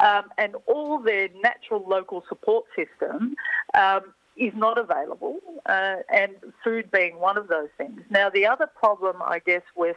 Um, 0.00 0.24
and 0.38 0.54
all 0.66 0.98
their 0.98 1.28
natural 1.42 1.84
local 1.86 2.24
support 2.26 2.64
system 2.74 3.34
um, 3.74 4.14
is 4.40 4.54
not 4.56 4.78
available, 4.78 5.36
uh, 5.66 5.96
and 6.12 6.32
food 6.64 6.90
being 6.90 7.20
one 7.20 7.36
of 7.36 7.48
those 7.48 7.68
things. 7.76 8.00
Now, 8.08 8.30
the 8.30 8.46
other 8.46 8.66
problem, 8.66 9.16
I 9.20 9.38
guess, 9.38 9.62
with 9.76 9.96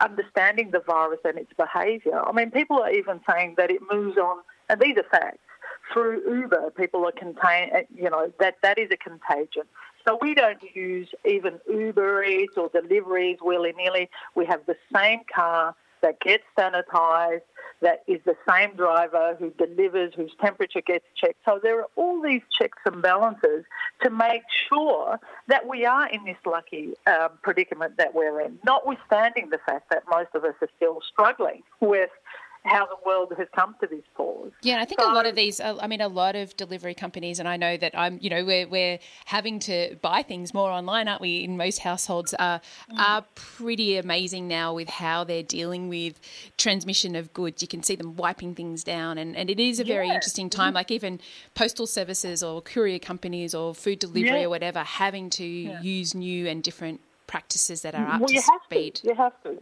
understanding 0.00 0.70
the 0.72 0.80
virus 0.80 1.20
and 1.24 1.38
its 1.38 1.52
behaviour, 1.56 2.18
I 2.26 2.32
mean, 2.32 2.50
people 2.50 2.80
are 2.80 2.90
even 2.90 3.20
saying 3.30 3.54
that 3.58 3.70
it 3.70 3.82
moves 3.92 4.16
on, 4.16 4.38
and 4.70 4.80
these 4.80 4.96
are 4.96 5.08
facts. 5.10 5.38
Through 5.92 6.22
Uber, 6.40 6.70
people 6.70 7.04
are 7.04 7.12
contain, 7.12 7.70
you 7.94 8.08
know, 8.08 8.32
that 8.40 8.56
that 8.62 8.78
is 8.78 8.88
a 8.90 8.96
contagion. 8.96 9.64
So 10.08 10.18
we 10.20 10.34
don't 10.34 10.62
use 10.74 11.08
even 11.26 11.60
Uber 11.68 12.24
Eats 12.24 12.56
or 12.56 12.70
deliveries 12.70 13.38
willy 13.42 13.74
nilly. 13.76 14.08
We 14.34 14.46
have 14.46 14.62
the 14.66 14.76
same 14.94 15.20
car 15.34 15.74
that 16.00 16.20
gets 16.20 16.44
sanitised, 16.58 17.42
that 17.84 18.02
is 18.06 18.18
the 18.24 18.34
same 18.48 18.74
driver 18.76 19.36
who 19.38 19.52
delivers, 19.58 20.14
whose 20.16 20.32
temperature 20.40 20.80
gets 20.80 21.04
checked. 21.14 21.38
So 21.44 21.60
there 21.62 21.80
are 21.80 21.86
all 21.96 22.20
these 22.20 22.40
checks 22.50 22.78
and 22.86 23.02
balances 23.02 23.64
to 24.02 24.10
make 24.10 24.42
sure 24.68 25.20
that 25.48 25.68
we 25.68 25.84
are 25.84 26.08
in 26.08 26.24
this 26.24 26.38
lucky 26.46 26.94
um, 27.06 27.28
predicament 27.42 27.98
that 27.98 28.14
we're 28.14 28.40
in, 28.40 28.58
notwithstanding 28.64 29.50
the 29.50 29.58
fact 29.66 29.90
that 29.90 30.02
most 30.10 30.30
of 30.34 30.44
us 30.44 30.54
are 30.62 30.68
still 30.76 31.00
struggling 31.12 31.62
with 31.80 32.10
how 32.64 32.86
the 32.86 32.96
world 33.04 33.32
has 33.36 33.46
come 33.54 33.74
to 33.80 33.86
this 33.86 34.04
pause. 34.14 34.50
Yeah, 34.62 34.80
I 34.80 34.86
think 34.86 35.00
so, 35.00 35.12
a 35.12 35.14
lot 35.14 35.26
of 35.26 35.34
these, 35.34 35.60
uh, 35.60 35.76
I 35.80 35.86
mean, 35.86 36.00
a 36.00 36.08
lot 36.08 36.34
of 36.34 36.56
delivery 36.56 36.94
companies, 36.94 37.38
and 37.38 37.46
I 37.46 37.56
know 37.56 37.76
that 37.76 37.96
I'm, 37.96 38.18
you 38.22 38.30
know, 38.30 38.44
we're, 38.44 38.66
we're 38.66 38.98
having 39.26 39.58
to 39.60 39.96
buy 40.00 40.22
things 40.22 40.54
more 40.54 40.70
online, 40.70 41.06
aren't 41.06 41.20
we? 41.20 41.44
In 41.44 41.56
most 41.56 41.80
households, 41.80 42.34
uh, 42.38 42.58
mm. 42.58 42.98
are 42.98 43.24
pretty 43.34 43.98
amazing 43.98 44.48
now 44.48 44.72
with 44.72 44.88
how 44.88 45.24
they're 45.24 45.42
dealing 45.42 45.88
with 45.88 46.18
transmission 46.56 47.14
of 47.16 47.34
goods. 47.34 47.60
You 47.60 47.68
can 47.68 47.82
see 47.82 47.96
them 47.96 48.16
wiping 48.16 48.54
things 48.54 48.82
down, 48.82 49.18
and, 49.18 49.36
and 49.36 49.50
it 49.50 49.60
is 49.60 49.78
a 49.78 49.84
very 49.84 50.08
yeah. 50.08 50.14
interesting 50.14 50.48
time. 50.48 50.72
Mm. 50.72 50.76
Like 50.76 50.90
even 50.90 51.20
postal 51.54 51.86
services 51.86 52.42
or 52.42 52.62
courier 52.62 52.98
companies 52.98 53.54
or 53.54 53.74
food 53.74 53.98
delivery 53.98 54.40
yeah. 54.40 54.46
or 54.46 54.48
whatever, 54.48 54.80
having 54.80 55.28
to 55.30 55.44
yeah. 55.44 55.82
use 55.82 56.14
new 56.14 56.48
and 56.48 56.62
different 56.62 57.00
practices 57.26 57.82
that 57.82 57.94
are 57.94 58.06
up 58.06 58.20
well, 58.20 58.28
to 58.28 58.34
you 58.34 58.42
speed. 58.64 58.94
To. 58.96 59.08
You 59.08 59.14
have 59.14 59.42
to. 59.42 59.58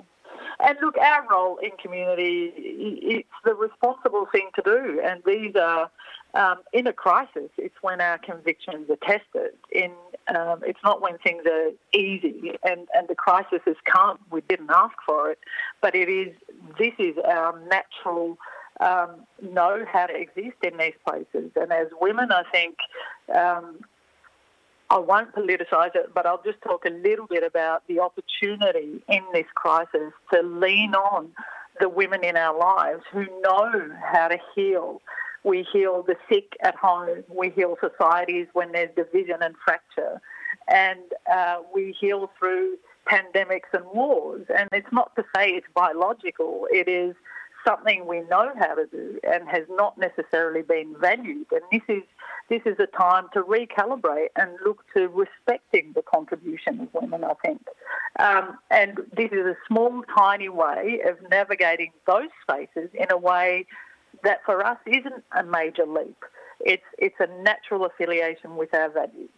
And 0.62 0.78
look, 0.80 0.96
our 0.96 1.26
role 1.28 1.58
in 1.58 1.70
community, 1.72 2.52
it's 2.56 3.28
the 3.44 3.54
responsible 3.54 4.26
thing 4.30 4.50
to 4.54 4.62
do. 4.62 5.00
And 5.04 5.22
these 5.26 5.56
are, 5.56 5.90
um, 6.34 6.58
in 6.72 6.86
a 6.86 6.92
crisis, 6.92 7.50
it's 7.58 7.74
when 7.82 8.00
our 8.00 8.18
convictions 8.18 8.88
are 8.88 8.96
tested. 8.96 9.52
In 9.72 9.92
um, 10.34 10.62
It's 10.64 10.78
not 10.84 11.02
when 11.02 11.18
things 11.18 11.42
are 11.46 11.70
easy 11.92 12.52
and, 12.62 12.86
and 12.94 13.08
the 13.08 13.14
crisis 13.14 13.60
has 13.66 13.76
come. 13.84 14.18
We 14.30 14.40
didn't 14.42 14.70
ask 14.70 14.94
for 15.04 15.30
it. 15.32 15.38
But 15.80 15.94
it 15.94 16.08
is, 16.08 16.34
this 16.78 16.92
is 16.98 17.16
our 17.24 17.58
natural 17.68 18.38
um, 18.80 19.26
know 19.40 19.84
how 19.90 20.06
to 20.06 20.14
exist 20.14 20.56
in 20.62 20.76
these 20.78 20.94
places. 21.06 21.50
And 21.56 21.72
as 21.72 21.88
women, 22.00 22.30
I 22.32 22.42
think 22.50 22.76
um, 23.34 23.80
I 24.92 24.98
won't 24.98 25.34
politicise 25.34 25.96
it, 25.96 26.12
but 26.14 26.26
I'll 26.26 26.42
just 26.44 26.60
talk 26.60 26.84
a 26.84 26.90
little 26.90 27.26
bit 27.26 27.42
about 27.42 27.82
the 27.88 27.98
opportunity 28.00 29.02
in 29.08 29.22
this 29.32 29.46
crisis 29.54 30.12
to 30.34 30.42
lean 30.42 30.94
on 30.94 31.30
the 31.80 31.88
women 31.88 32.22
in 32.22 32.36
our 32.36 32.56
lives 32.56 33.02
who 33.10 33.24
know 33.40 33.88
how 34.12 34.28
to 34.28 34.36
heal. 34.54 35.00
We 35.44 35.66
heal 35.72 36.04
the 36.06 36.16
sick 36.30 36.58
at 36.60 36.74
home, 36.76 37.24
we 37.34 37.48
heal 37.48 37.78
societies 37.80 38.48
when 38.52 38.72
there's 38.72 38.94
division 38.94 39.36
and 39.40 39.54
fracture, 39.64 40.20
and 40.68 41.00
uh, 41.32 41.62
we 41.74 41.96
heal 41.98 42.30
through 42.38 42.76
pandemics 43.06 43.72
and 43.72 43.86
wars. 43.94 44.44
And 44.54 44.68
it's 44.72 44.92
not 44.92 45.16
to 45.16 45.24
say 45.34 45.52
it's 45.52 45.66
biological, 45.74 46.68
it 46.70 46.86
is 46.86 47.14
something 47.66 48.06
we 48.06 48.20
know 48.22 48.50
how 48.58 48.74
to 48.74 48.86
do 48.86 49.18
and 49.22 49.48
has 49.48 49.64
not 49.70 49.96
necessarily 49.98 50.62
been 50.62 50.94
valued. 51.00 51.46
And 51.52 51.62
this 51.70 51.82
is 51.88 52.02
this 52.48 52.62
is 52.66 52.78
a 52.78 52.86
time 52.86 53.28
to 53.32 53.42
recalibrate 53.42 54.28
and 54.36 54.50
look 54.64 54.84
to 54.94 55.08
respecting 55.08 55.92
the 55.94 56.02
contribution 56.02 56.80
of 56.80 56.88
women. 56.92 57.24
I 57.24 57.34
think, 57.44 57.64
um, 58.18 58.58
and 58.70 58.98
this 59.16 59.30
is 59.32 59.46
a 59.46 59.56
small, 59.68 60.02
tiny 60.16 60.48
way 60.48 61.00
of 61.06 61.16
navigating 61.30 61.92
those 62.06 62.28
spaces 62.42 62.90
in 62.94 63.10
a 63.10 63.16
way 63.16 63.66
that 64.22 64.40
for 64.44 64.64
us 64.64 64.78
isn't 64.86 65.24
a 65.36 65.42
major 65.44 65.86
leap. 65.86 66.24
It's 66.60 66.82
it's 66.98 67.16
a 67.20 67.26
natural 67.42 67.84
affiliation 67.84 68.56
with 68.56 68.74
our 68.74 68.90
values. 68.90 69.30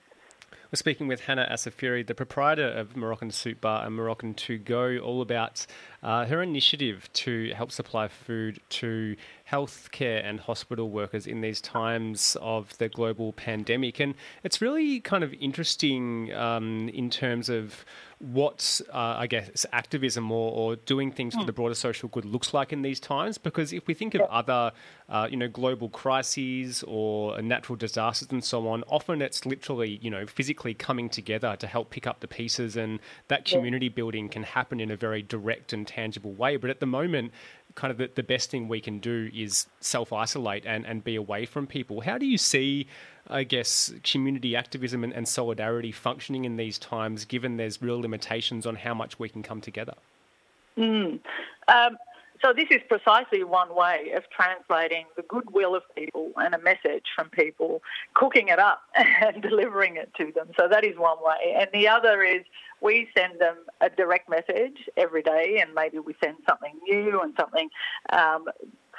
We're 0.74 0.78
speaking 0.78 1.06
with 1.06 1.20
Hana 1.20 1.48
Assafiri, 1.48 2.04
the 2.04 2.16
proprietor 2.16 2.66
of 2.66 2.96
Moroccan 2.96 3.30
Soup 3.30 3.60
Bar 3.60 3.86
and 3.86 3.94
Moroccan 3.94 4.34
To 4.34 4.58
Go, 4.58 4.98
all 4.98 5.22
about 5.22 5.66
uh, 6.04 6.26
her 6.26 6.42
initiative 6.42 7.10
to 7.14 7.50
help 7.54 7.72
supply 7.72 8.06
food 8.06 8.60
to 8.68 9.16
healthcare 9.50 10.24
and 10.24 10.40
hospital 10.40 10.90
workers 10.90 11.26
in 11.26 11.40
these 11.40 11.60
times 11.60 12.36
of 12.40 12.76
the 12.78 12.88
global 12.88 13.32
pandemic. 13.32 14.00
And 14.00 14.14
it's 14.42 14.60
really 14.60 15.00
kind 15.00 15.24
of 15.24 15.32
interesting 15.34 16.32
um, 16.34 16.88
in 16.90 17.10
terms 17.10 17.48
of 17.48 17.84
what 18.18 18.80
uh, 18.92 19.16
I 19.18 19.26
guess 19.26 19.66
activism 19.72 20.30
or, 20.30 20.50
or 20.52 20.76
doing 20.76 21.12
things 21.12 21.34
for 21.34 21.40
hmm. 21.40 21.46
the 21.46 21.52
broader 21.52 21.74
social 21.74 22.08
good 22.08 22.24
looks 22.24 22.54
like 22.54 22.72
in 22.72 22.82
these 22.82 23.00
times. 23.00 23.38
Because 23.38 23.72
if 23.72 23.86
we 23.86 23.94
think 23.94 24.14
of 24.14 24.22
other, 24.22 24.72
uh, 25.08 25.28
you 25.30 25.36
know, 25.36 25.48
global 25.48 25.88
crises 25.88 26.82
or 26.86 27.40
natural 27.42 27.76
disasters 27.76 28.28
and 28.30 28.42
so 28.42 28.66
on, 28.68 28.82
often 28.88 29.20
it's 29.20 29.44
literally, 29.44 29.98
you 30.00 30.10
know, 30.10 30.26
physically 30.26 30.74
coming 30.74 31.08
together 31.08 31.56
to 31.56 31.66
help 31.66 31.90
pick 31.90 32.06
up 32.06 32.20
the 32.20 32.28
pieces, 32.28 32.76
and 32.76 33.00
that 33.28 33.44
community 33.44 33.88
building 33.88 34.28
can 34.28 34.42
happen 34.42 34.80
in 34.80 34.90
a 34.90 34.96
very 34.96 35.22
direct 35.22 35.72
and 35.72 35.86
tangible 35.94 36.32
way. 36.32 36.56
But 36.56 36.70
at 36.70 36.80
the 36.80 36.86
moment, 36.86 37.32
kind 37.74 37.90
of 37.90 37.98
the, 37.98 38.10
the 38.14 38.22
best 38.22 38.50
thing 38.50 38.68
we 38.68 38.80
can 38.80 38.98
do 38.98 39.30
is 39.34 39.66
self 39.80 40.12
isolate 40.12 40.64
and, 40.66 40.86
and 40.86 41.02
be 41.02 41.16
away 41.16 41.46
from 41.46 41.66
people. 41.66 42.00
How 42.00 42.18
do 42.18 42.26
you 42.26 42.38
see, 42.38 42.86
I 43.28 43.44
guess, 43.44 43.92
community 44.02 44.56
activism 44.56 45.04
and, 45.04 45.12
and, 45.12 45.26
solidarity 45.26 45.92
functioning 45.92 46.44
in 46.44 46.56
these 46.56 46.78
times, 46.78 47.24
given 47.24 47.56
there's 47.56 47.80
real 47.82 48.00
limitations 48.00 48.66
on 48.66 48.76
how 48.76 48.94
much 48.94 49.18
we 49.18 49.28
can 49.28 49.42
come 49.42 49.60
together? 49.60 49.94
Mm. 50.76 51.20
Um, 51.68 51.96
so 52.42 52.52
this 52.52 52.66
is 52.70 52.80
precisely 52.88 53.44
one 53.44 53.74
way 53.74 54.12
of 54.16 54.24
translating 54.30 55.06
the 55.16 55.22
goodwill 55.22 55.74
of 55.74 55.82
people 55.96 56.32
and 56.36 56.54
a 56.54 56.58
message 56.58 57.04
from 57.14 57.28
people, 57.30 57.82
cooking 58.14 58.48
it 58.48 58.58
up 58.58 58.82
and 58.94 59.42
delivering 59.42 59.96
it 59.96 60.10
to 60.18 60.32
them. 60.32 60.48
So 60.58 60.68
that 60.68 60.84
is 60.84 60.96
one 60.96 61.18
way. 61.22 61.56
And 61.58 61.68
the 61.72 61.88
other 61.88 62.22
is 62.22 62.42
we 62.80 63.08
send 63.16 63.40
them 63.40 63.56
a 63.80 63.88
direct 63.88 64.28
message 64.28 64.88
every 64.96 65.22
day, 65.22 65.58
and 65.60 65.74
maybe 65.74 65.98
we 65.98 66.14
send 66.22 66.36
something 66.48 66.72
new 66.86 67.20
and 67.22 67.32
something 67.38 67.70
um, 68.12 68.46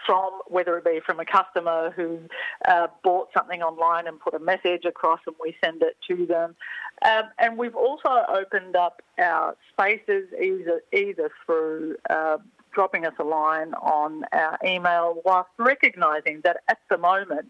from, 0.05 0.39
whether 0.47 0.77
it 0.77 0.85
be 0.85 0.99
from 1.05 1.19
a 1.19 1.25
customer 1.25 1.91
who 1.95 2.19
uh, 2.67 2.87
bought 3.03 3.29
something 3.35 3.61
online 3.61 4.07
and 4.07 4.19
put 4.19 4.33
a 4.33 4.39
message 4.39 4.85
across, 4.85 5.19
and 5.27 5.35
we 5.41 5.55
send 5.63 5.81
it 5.81 5.97
to 6.07 6.25
them. 6.25 6.55
Um, 7.03 7.23
and 7.39 7.57
we've 7.57 7.75
also 7.75 8.23
opened 8.29 8.75
up 8.75 9.01
our 9.19 9.55
spaces 9.71 10.27
either 10.41 10.81
either 10.93 11.29
through 11.45 11.97
uh, 12.09 12.37
dropping 12.75 13.05
us 13.05 13.13
a 13.19 13.23
line 13.23 13.73
on 13.75 14.25
our 14.33 14.59
email, 14.63 15.21
whilst 15.25 15.49
recognising 15.57 16.41
that 16.43 16.57
at 16.67 16.77
the 16.89 16.97
moment 16.97 17.49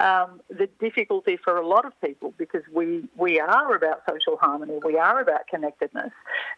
um, 0.00 0.40
the 0.48 0.68
difficulty 0.78 1.36
for 1.42 1.56
a 1.56 1.66
lot 1.66 1.84
of 1.84 1.92
people 2.00 2.32
because 2.38 2.62
we, 2.72 3.08
we 3.16 3.40
are 3.40 3.74
about 3.74 4.02
social 4.08 4.36
harmony, 4.36 4.78
we 4.84 4.96
are 4.96 5.20
about 5.20 5.48
connectedness, 5.48 6.12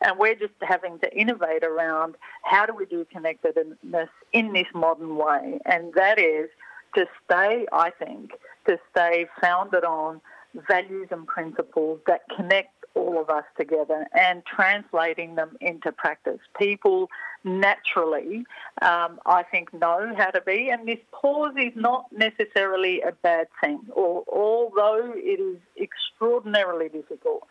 and 0.05 0.18
we're 0.18 0.35
just 0.35 0.53
having 0.61 0.99
to 0.99 1.16
innovate 1.16 1.64
around 1.64 2.16
how 2.42 2.66
do 2.66 2.75
we 2.75 2.85
do 2.85 3.07
connectedness 3.11 4.11
in 4.33 4.53
this 4.53 4.66
modern 4.75 5.16
way. 5.16 5.59
And 5.64 5.94
that 5.94 6.18
is 6.18 6.51
to 6.96 7.07
stay, 7.25 7.66
I 7.73 7.90
think, 7.90 8.33
to 8.66 8.79
stay 8.90 9.27
founded 9.40 9.85
on 9.85 10.20
values 10.68 11.08
and 11.10 11.26
principles 11.26 12.00
that 12.06 12.22
connect 12.36 12.74
all 12.94 13.20
of 13.20 13.30
us 13.30 13.44
together 13.56 14.06
and 14.14 14.42
translating 14.44 15.36
them 15.36 15.56
into 15.60 15.92
practice. 15.92 16.40
People 16.58 17.08
naturally, 17.44 18.44
um, 18.82 19.20
I 19.26 19.44
think, 19.50 19.72
know 19.72 20.12
how 20.16 20.30
to 20.30 20.40
be, 20.40 20.70
and 20.70 20.86
this 20.88 20.98
pause 21.12 21.54
is 21.56 21.72
not 21.76 22.06
necessarily 22.12 23.00
a 23.02 23.12
bad 23.12 23.46
thing, 23.62 23.80
or, 23.92 24.24
although 24.32 25.12
it 25.14 25.40
is 25.40 25.58
extraordinarily 25.80 26.88
difficult. 26.88 27.46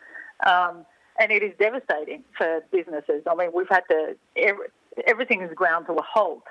Um, 0.46 0.84
and 1.18 1.32
it 1.32 1.42
is 1.42 1.52
devastating 1.58 2.24
for 2.36 2.62
businesses. 2.70 3.22
I 3.30 3.34
mean, 3.34 3.50
we've 3.54 3.68
had 3.68 3.82
to, 3.90 4.16
every, 4.36 4.66
everything 5.06 5.42
is 5.42 5.50
ground 5.54 5.86
to 5.86 5.94
a 5.94 6.02
halt 6.02 6.44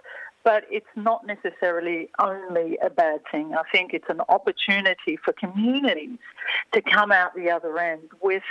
but 0.43 0.63
it's 0.69 0.86
not 0.95 1.25
necessarily 1.25 2.10
only 2.19 2.78
a 2.82 2.89
bad 2.89 3.21
thing. 3.32 3.54
I 3.54 3.63
think 3.71 3.93
it's 3.93 4.10
an 4.10 4.21
opportunity 4.30 5.17
for 5.23 5.34
communities 5.34 6.17
to 6.73 6.82
come 6.82 7.12
out 7.12 7.36
the 7.36 7.52
other 7.52 7.78
end 7.78 8.10
with 8.21 8.43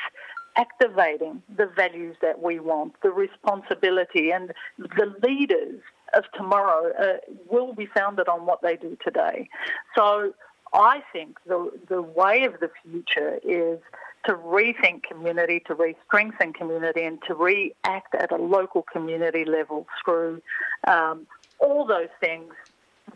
activating 0.56 1.42
the 1.56 1.66
values 1.66 2.16
that 2.20 2.42
we 2.42 2.58
want, 2.58 2.94
the 3.02 3.10
responsibility, 3.10 4.30
and 4.30 4.52
the 4.78 5.14
leaders 5.22 5.80
of 6.14 6.24
tomorrow 6.34 6.92
uh, 7.00 7.18
will 7.48 7.72
be 7.74 7.86
founded 7.86 8.28
on 8.28 8.44
what 8.44 8.60
they 8.62 8.76
do 8.76 8.96
today. 9.04 9.48
So 9.96 10.32
I 10.72 11.02
think 11.12 11.38
the, 11.46 11.70
the 11.88 12.02
way 12.02 12.44
of 12.44 12.60
the 12.60 12.70
future 12.82 13.38
is 13.44 13.78
to 14.26 14.34
rethink 14.34 15.04
community, 15.04 15.62
to 15.66 15.74
re-strengthen 15.74 16.52
community, 16.52 17.04
and 17.04 17.18
to 17.26 17.34
react 17.34 18.14
at 18.14 18.32
a 18.32 18.36
local 18.36 18.84
community 18.92 19.44
level 19.44 19.86
through 20.04 20.42
um, 20.86 21.26
all 21.58 21.86
those 21.86 22.08
things 22.20 22.52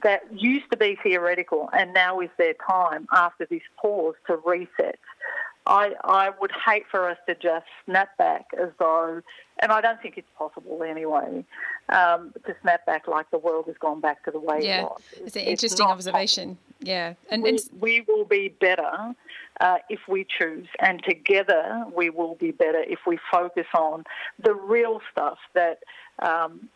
that 0.02 0.22
used 0.32 0.70
to 0.70 0.76
be 0.76 0.98
theoretical 1.02 1.68
and 1.72 1.92
now 1.92 2.20
is 2.20 2.30
their 2.38 2.54
time 2.68 3.06
after 3.12 3.46
this 3.46 3.62
pause 3.80 4.14
to 4.26 4.36
reset. 4.44 4.98
I, 5.64 5.92
I 6.02 6.30
would 6.40 6.50
hate 6.66 6.84
for 6.90 7.08
us 7.08 7.18
to 7.28 7.36
just 7.36 7.66
snap 7.84 8.16
back 8.16 8.46
as 8.60 8.70
though, 8.80 9.22
and 9.60 9.70
I 9.70 9.80
don't 9.80 10.00
think 10.02 10.18
it's 10.18 10.28
possible 10.36 10.82
anyway, 10.82 11.44
um, 11.88 12.32
to 12.46 12.56
snap 12.62 12.84
back 12.84 13.06
like 13.06 13.30
the 13.30 13.38
world 13.38 13.66
has 13.66 13.76
gone 13.78 14.00
back 14.00 14.24
to 14.24 14.32
the 14.32 14.40
way 14.40 14.60
yeah. 14.62 14.80
it 14.80 14.84
was. 14.84 15.02
It's, 15.24 15.36
an 15.36 15.42
interesting 15.42 15.86
observation. 15.86 16.56
Possible. 16.56 16.72
Yeah, 16.80 17.14
and, 17.30 17.44
we, 17.44 17.50
and, 17.50 17.60
we, 17.80 18.04
will 18.08 18.24
be 18.24 18.48
better 18.48 19.14
uh, 19.60 19.78
if 19.88 20.00
we 20.08 20.26
choose, 20.38 20.66
and 20.80 21.02
together 21.04 21.84
we 21.94 22.10
will 22.10 22.34
be 22.34 22.50
better 22.50 22.82
if 22.86 23.00
we 23.06 23.18
focus 23.30 23.66
on 23.74 24.04
the 24.42 24.54
real 24.54 25.00
stuff 25.12 25.38
that 25.54 25.80
um, 26.18 26.68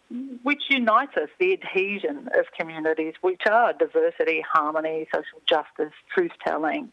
which 0.43 0.63
unites 0.69 1.17
us, 1.17 1.29
the 1.39 1.53
adhesion 1.53 2.29
of 2.35 2.47
communities, 2.59 3.15
which 3.21 3.43
are 3.51 3.73
diversity, 3.73 4.43
harmony, 4.53 5.07
social 5.15 5.41
justice, 5.47 5.93
truth 6.15 6.33
telling. 6.45 6.93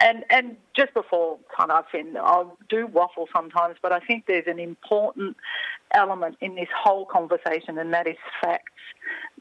And 0.00 0.24
and 0.30 0.56
just 0.76 0.94
before 0.94 1.38
of 1.58 1.84
end, 1.94 2.18
I'll 2.18 2.56
do 2.68 2.86
waffle 2.86 3.28
sometimes, 3.34 3.76
but 3.82 3.90
I 3.90 4.00
think 4.00 4.26
there's 4.26 4.46
an 4.46 4.60
important 4.60 5.36
element 5.92 6.36
in 6.40 6.54
this 6.54 6.68
whole 6.76 7.04
conversation, 7.06 7.78
and 7.78 7.92
that 7.92 8.06
is 8.06 8.16
facts 8.40 8.72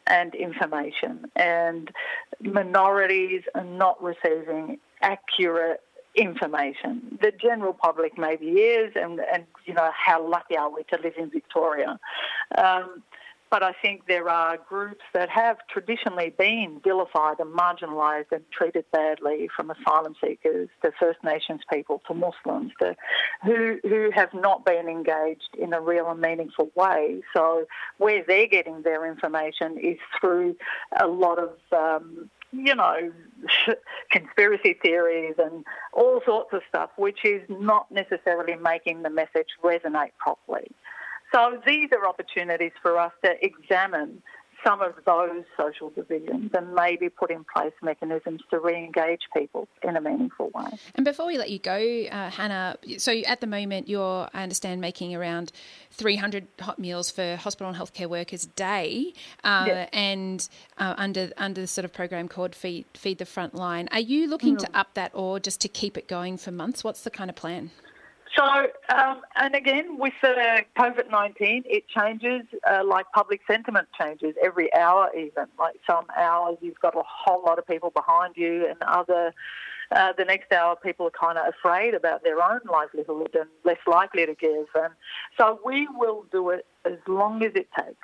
and 0.07 0.33
information. 0.33 1.25
And 1.35 1.91
minorities 2.41 3.43
are 3.53 3.63
not 3.63 4.01
receiving 4.01 4.79
accurate 5.01 5.81
information. 6.15 7.17
The 7.21 7.31
general 7.31 7.73
public 7.73 8.17
maybe 8.17 8.47
is, 8.47 8.93
and, 8.95 9.19
and 9.31 9.45
you 9.65 9.73
know, 9.73 9.89
how 9.95 10.27
lucky 10.27 10.57
are 10.57 10.69
we 10.69 10.83
to 10.91 10.99
live 11.01 11.13
in 11.17 11.29
Victoria? 11.29 11.99
Um, 12.57 13.03
but 13.49 13.63
I 13.63 13.73
think 13.81 14.07
there 14.07 14.27
are 14.27 14.57
groups 14.57 15.03
that 15.13 15.29
have 15.29 15.57
traditionally 15.69 16.33
been 16.37 16.81
vilified 16.83 17.39
and 17.39 17.57
marginalised 17.57 18.31
and 18.31 18.43
treated 18.51 18.83
badly, 18.91 19.49
from 19.55 19.71
asylum 19.71 20.15
seekers 20.21 20.67
to 20.83 20.91
First 20.99 21.23
Nations 21.23 21.61
people 21.71 22.01
to 22.07 22.13
Muslims, 22.13 22.73
to, 22.79 22.95
who 23.45 23.79
who 23.83 24.11
have 24.13 24.33
not 24.33 24.65
been 24.65 24.89
engaged 24.89 25.55
in 25.57 25.73
a 25.73 25.79
real 25.79 26.09
and 26.09 26.19
meaningful 26.19 26.71
way. 26.75 27.21
So 27.33 27.65
where 27.99 28.23
they're 28.27 28.47
getting 28.47 28.81
their 28.81 29.05
information 29.09 29.77
is 29.77 29.97
through 30.19 30.57
a 30.99 31.07
lot 31.07 31.39
of 31.39 31.51
um, 31.71 32.29
you 32.51 32.75
know, 32.75 33.11
conspiracy 34.11 34.73
theories 34.81 35.35
and 35.37 35.65
all 35.93 36.21
sorts 36.25 36.53
of 36.53 36.61
stuff, 36.69 36.89
which 36.97 37.25
is 37.25 37.41
not 37.49 37.91
necessarily 37.91 38.55
making 38.55 39.03
the 39.03 39.09
message 39.09 39.47
resonate 39.63 40.11
properly. 40.17 40.71
So 41.33 41.61
these 41.65 41.89
are 41.91 42.07
opportunities 42.07 42.71
for 42.81 42.97
us 42.97 43.11
to 43.23 43.33
examine 43.45 44.21
some 44.65 44.81
of 44.81 44.93
those 45.05 45.43
social 45.55 45.89
divisions 45.89 46.51
and 46.53 46.73
maybe 46.73 47.09
put 47.09 47.31
in 47.31 47.45
place 47.53 47.73
mechanisms 47.81 48.41
to 48.49 48.59
re-engage 48.59 49.21
people 49.35 49.67
in 49.83 49.95
a 49.95 50.01
meaningful 50.01 50.49
way. 50.53 50.69
And 50.95 51.05
before 51.05 51.27
we 51.27 51.37
let 51.37 51.49
you 51.49 51.59
go, 51.59 52.05
uh, 52.11 52.29
Hana, 52.29 52.77
so 52.97 53.11
at 53.11 53.41
the 53.41 53.47
moment 53.47 53.87
you're, 53.87 54.27
I 54.33 54.43
understand, 54.43 54.81
making 54.81 55.15
around 55.15 55.51
300 55.91 56.47
hot 56.59 56.79
meals 56.79 57.11
for 57.11 57.35
hospital 57.35 57.69
and 57.71 57.77
healthcare 57.77 58.07
workers 58.07 58.45
a 58.45 58.49
day, 58.49 59.13
uh, 59.43 59.65
yes. 59.67 59.89
and 59.93 60.49
uh, 60.77 60.95
under 60.97 61.31
under 61.37 61.61
the 61.61 61.67
sort 61.67 61.85
of 61.85 61.93
program 61.93 62.27
called 62.27 62.55
Feed 62.55 62.85
Feed 62.93 63.17
the 63.17 63.25
Front 63.25 63.55
Line. 63.55 63.87
Are 63.91 63.99
you 63.99 64.27
looking 64.27 64.55
mm. 64.55 64.59
to 64.59 64.77
up 64.77 64.93
that 64.95 65.11
or 65.13 65.39
just 65.39 65.61
to 65.61 65.67
keep 65.67 65.97
it 65.97 66.07
going 66.07 66.37
for 66.37 66.51
months? 66.51 66.83
What's 66.83 67.01
the 67.01 67.11
kind 67.11 67.29
of 67.29 67.35
plan? 67.35 67.71
So, 68.37 68.45
um, 68.95 69.21
and 69.35 69.55
again, 69.55 69.97
with 69.97 70.13
the 70.21 70.61
COVID 70.77 71.09
19, 71.09 71.63
it 71.65 71.87
changes 71.87 72.43
uh, 72.69 72.83
like 72.85 73.07
public 73.13 73.41
sentiment 73.47 73.87
changes 73.99 74.35
every 74.43 74.71
hour, 74.75 75.09
even. 75.17 75.47
Like 75.57 75.75
some 75.89 76.05
hours, 76.15 76.57
you've 76.61 76.79
got 76.79 76.95
a 76.95 77.01
whole 77.03 77.43
lot 77.43 77.57
of 77.57 77.65
people 77.65 77.89
behind 77.89 78.35
you, 78.37 78.67
and 78.67 78.77
other. 78.83 79.33
Uh, 79.89 80.11
the 80.17 80.25
next 80.25 80.51
hour, 80.51 80.75
people 80.75 81.07
are 81.07 81.11
kind 81.11 81.37
of 81.37 81.45
afraid 81.47 81.93
about 81.93 82.21
their 82.21 82.43
own 82.43 82.59
livelihood 82.69 83.33
and 83.33 83.49
less 83.63 83.77
likely 83.87 84.25
to 84.25 84.35
give. 84.35 84.67
And 84.75 84.93
so 85.37 85.61
we 85.65 85.87
will 85.95 86.25
do 86.29 86.49
it 86.49 86.65
as 86.83 86.97
long 87.07 87.41
as 87.43 87.53
it 87.55 87.69
takes 87.75 87.95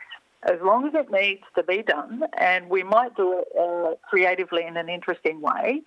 as 0.46 0.60
long 0.62 0.86
as 0.86 0.94
it 0.94 1.10
needs 1.10 1.44
to 1.56 1.64
be 1.64 1.82
done, 1.82 2.24
and 2.38 2.70
we 2.70 2.84
might 2.84 3.16
do 3.16 3.40
it 3.40 3.48
uh, 3.58 3.96
creatively 4.10 4.66
in 4.66 4.76
an 4.76 4.90
interesting 4.90 5.40
way. 5.40 5.82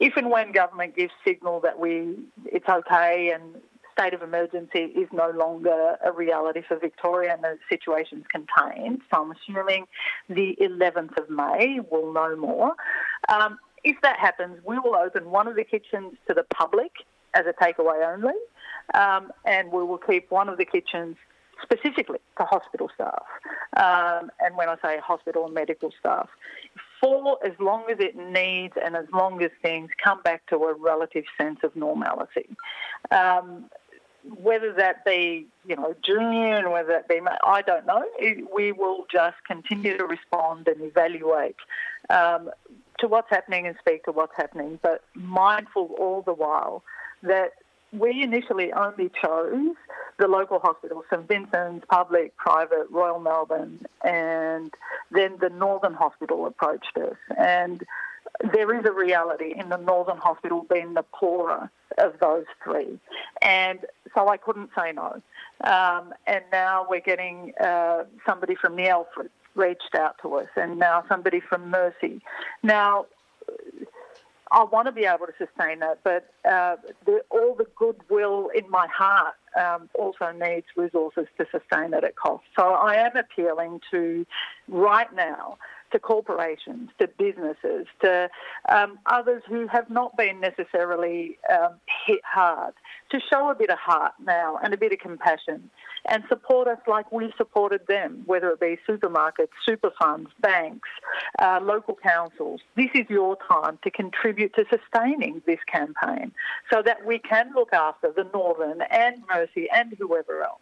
If 0.00 0.18
and 0.18 0.30
when 0.30 0.52
government 0.52 0.96
gives 0.96 1.12
signal 1.24 1.60
that 1.60 1.78
we 1.78 2.16
it's 2.44 2.68
okay 2.68 3.32
and 3.34 3.56
state 3.92 4.14
of 4.14 4.22
emergency 4.22 4.78
is 4.78 5.08
no 5.12 5.30
longer 5.30 5.96
a 6.04 6.12
reality 6.12 6.62
for 6.66 6.78
Victoria 6.78 7.34
and 7.34 7.42
the 7.42 7.58
situation's 7.68 8.24
contained. 8.28 9.00
So 9.12 9.22
I'm 9.22 9.32
assuming 9.32 9.86
the 10.28 10.56
11th 10.60 11.16
of 11.18 11.30
May 11.30 11.80
we'll 11.90 12.12
know 12.12 12.36
more. 12.36 12.74
Um, 13.28 13.58
if 13.84 13.96
that 14.02 14.18
happens, 14.18 14.58
we 14.64 14.78
will 14.78 14.94
open 14.94 15.30
one 15.30 15.48
of 15.48 15.56
the 15.56 15.64
kitchens 15.64 16.14
to 16.28 16.34
the 16.34 16.44
public 16.44 16.92
as 17.34 17.44
a 17.46 17.52
takeaway 17.52 18.06
only, 18.06 18.34
um, 18.94 19.32
and 19.44 19.72
we 19.72 19.82
will 19.82 19.98
keep 19.98 20.30
one 20.30 20.48
of 20.48 20.58
the 20.58 20.64
kitchens 20.64 21.16
specifically 21.62 22.18
to 22.38 22.44
hospital 22.44 22.90
staff. 22.94 23.24
Um, 23.76 24.30
and 24.40 24.56
when 24.56 24.68
I 24.68 24.76
say 24.82 24.98
hospital 24.98 25.46
and 25.46 25.54
medical 25.54 25.92
staff, 25.98 26.28
for 27.02 27.38
as 27.44 27.52
long 27.58 27.84
as 27.90 27.98
it 27.98 28.16
needs 28.16 28.74
and 28.82 28.94
as 28.94 29.06
long 29.12 29.42
as 29.42 29.50
things 29.60 29.90
come 30.02 30.22
back 30.22 30.46
to 30.46 30.56
a 30.56 30.74
relative 30.74 31.24
sense 31.36 31.58
of 31.64 31.74
normality. 31.74 32.48
Um, 33.10 33.68
whether 34.24 34.72
that 34.72 35.04
be, 35.04 35.46
you 35.66 35.76
know, 35.76 35.94
June, 36.04 36.70
whether 36.70 36.88
that 36.88 37.08
be, 37.08 37.20
I 37.44 37.62
don't 37.62 37.86
know. 37.86 38.04
We 38.54 38.72
will 38.72 39.06
just 39.10 39.36
continue 39.46 39.96
to 39.98 40.04
respond 40.04 40.68
and 40.68 40.80
evaluate 40.82 41.56
um, 42.10 42.50
to 42.98 43.08
what's 43.08 43.30
happening 43.30 43.66
and 43.66 43.76
speak 43.80 44.04
to 44.04 44.12
what's 44.12 44.36
happening, 44.36 44.78
but 44.82 45.02
mindful 45.14 45.94
all 45.98 46.22
the 46.22 46.32
while 46.32 46.82
that 47.22 47.52
we 47.92 48.22
initially 48.22 48.72
only 48.72 49.10
chose 49.20 49.74
the 50.18 50.28
local 50.28 50.58
hospitals, 50.60 51.04
St 51.10 51.26
Vincent's, 51.26 51.84
public, 51.90 52.36
private, 52.36 52.86
Royal 52.90 53.20
Melbourne, 53.20 53.84
and 54.04 54.72
then 55.10 55.36
the 55.40 55.50
Northern 55.50 55.94
Hospital 55.94 56.46
approached 56.46 56.96
us. 56.96 57.16
And 57.36 57.84
there 58.52 58.74
is 58.78 58.84
a 58.86 58.92
reality 58.92 59.54
in 59.56 59.68
the 59.68 59.76
Northern 59.76 60.18
Hospital 60.18 60.66
being 60.70 60.94
the 60.94 61.02
poorer 61.02 61.70
of 61.98 62.14
those 62.20 62.44
three. 62.64 62.98
And 63.40 63.80
so 64.14 64.28
I 64.28 64.36
couldn't 64.36 64.70
say 64.76 64.92
no. 64.92 65.20
Um, 65.64 66.12
and 66.26 66.42
now 66.50 66.86
we're 66.88 67.00
getting 67.00 67.52
uh, 67.60 68.04
somebody 68.26 68.54
from 68.54 68.76
the 68.76 68.88
Alfred 68.88 69.30
reached 69.54 69.94
out 69.94 70.16
to 70.22 70.34
us, 70.36 70.48
and 70.56 70.78
now 70.78 71.04
somebody 71.08 71.40
from 71.40 71.70
Mercy. 71.70 72.22
Now, 72.62 73.06
I 74.50 74.64
want 74.64 74.86
to 74.86 74.92
be 74.92 75.04
able 75.04 75.26
to 75.26 75.32
sustain 75.38 75.80
that, 75.80 76.00
but 76.04 76.32
uh, 76.50 76.76
the, 77.06 77.22
all 77.30 77.54
the 77.54 77.66
goodwill 77.76 78.50
in 78.54 78.68
my 78.70 78.86
heart 78.86 79.34
um, 79.58 79.88
also 79.94 80.30
needs 80.30 80.66
resources 80.76 81.26
to 81.38 81.46
sustain 81.50 81.94
it 81.94 82.04
at 82.04 82.16
cost. 82.16 82.44
So 82.58 82.72
I 82.72 82.96
am 82.96 83.16
appealing 83.16 83.80
to 83.90 84.26
right 84.68 85.12
now 85.14 85.58
to 85.92 85.98
corporations, 85.98 86.90
to 86.98 87.08
businesses, 87.18 87.86
to 88.02 88.28
um, 88.68 88.98
others 89.06 89.42
who 89.48 89.66
have 89.68 89.88
not 89.90 90.16
been 90.16 90.40
necessarily 90.40 91.38
um, 91.52 91.74
hit 92.06 92.20
hard, 92.24 92.74
to 93.10 93.20
show 93.32 93.50
a 93.50 93.54
bit 93.54 93.70
of 93.70 93.78
heart 93.78 94.12
now 94.24 94.58
and 94.62 94.74
a 94.74 94.76
bit 94.76 94.92
of 94.92 94.98
compassion 94.98 95.70
and 96.06 96.24
support 96.28 96.66
us 96.66 96.78
like 96.86 97.10
we 97.12 97.32
supported 97.36 97.86
them, 97.86 98.22
whether 98.26 98.50
it 98.50 98.60
be 98.60 98.76
supermarkets, 98.88 99.48
super 99.64 99.92
funds, 100.00 100.30
banks, 100.40 100.88
uh, 101.38 101.60
local 101.62 101.96
councils. 102.02 102.60
This 102.76 102.90
is 102.94 103.08
your 103.08 103.36
time 103.48 103.78
to 103.84 103.90
contribute 103.90 104.54
to 104.54 104.64
sustaining 104.70 105.42
this 105.46 105.60
campaign 105.70 106.32
so 106.72 106.82
that 106.84 107.06
we 107.06 107.18
can 107.18 107.52
look 107.54 107.72
after 107.72 108.12
the 108.14 108.28
Northern 108.34 108.82
and 108.90 109.22
Mercy 109.28 109.68
and 109.72 109.94
whoever 109.98 110.42
else. 110.42 110.60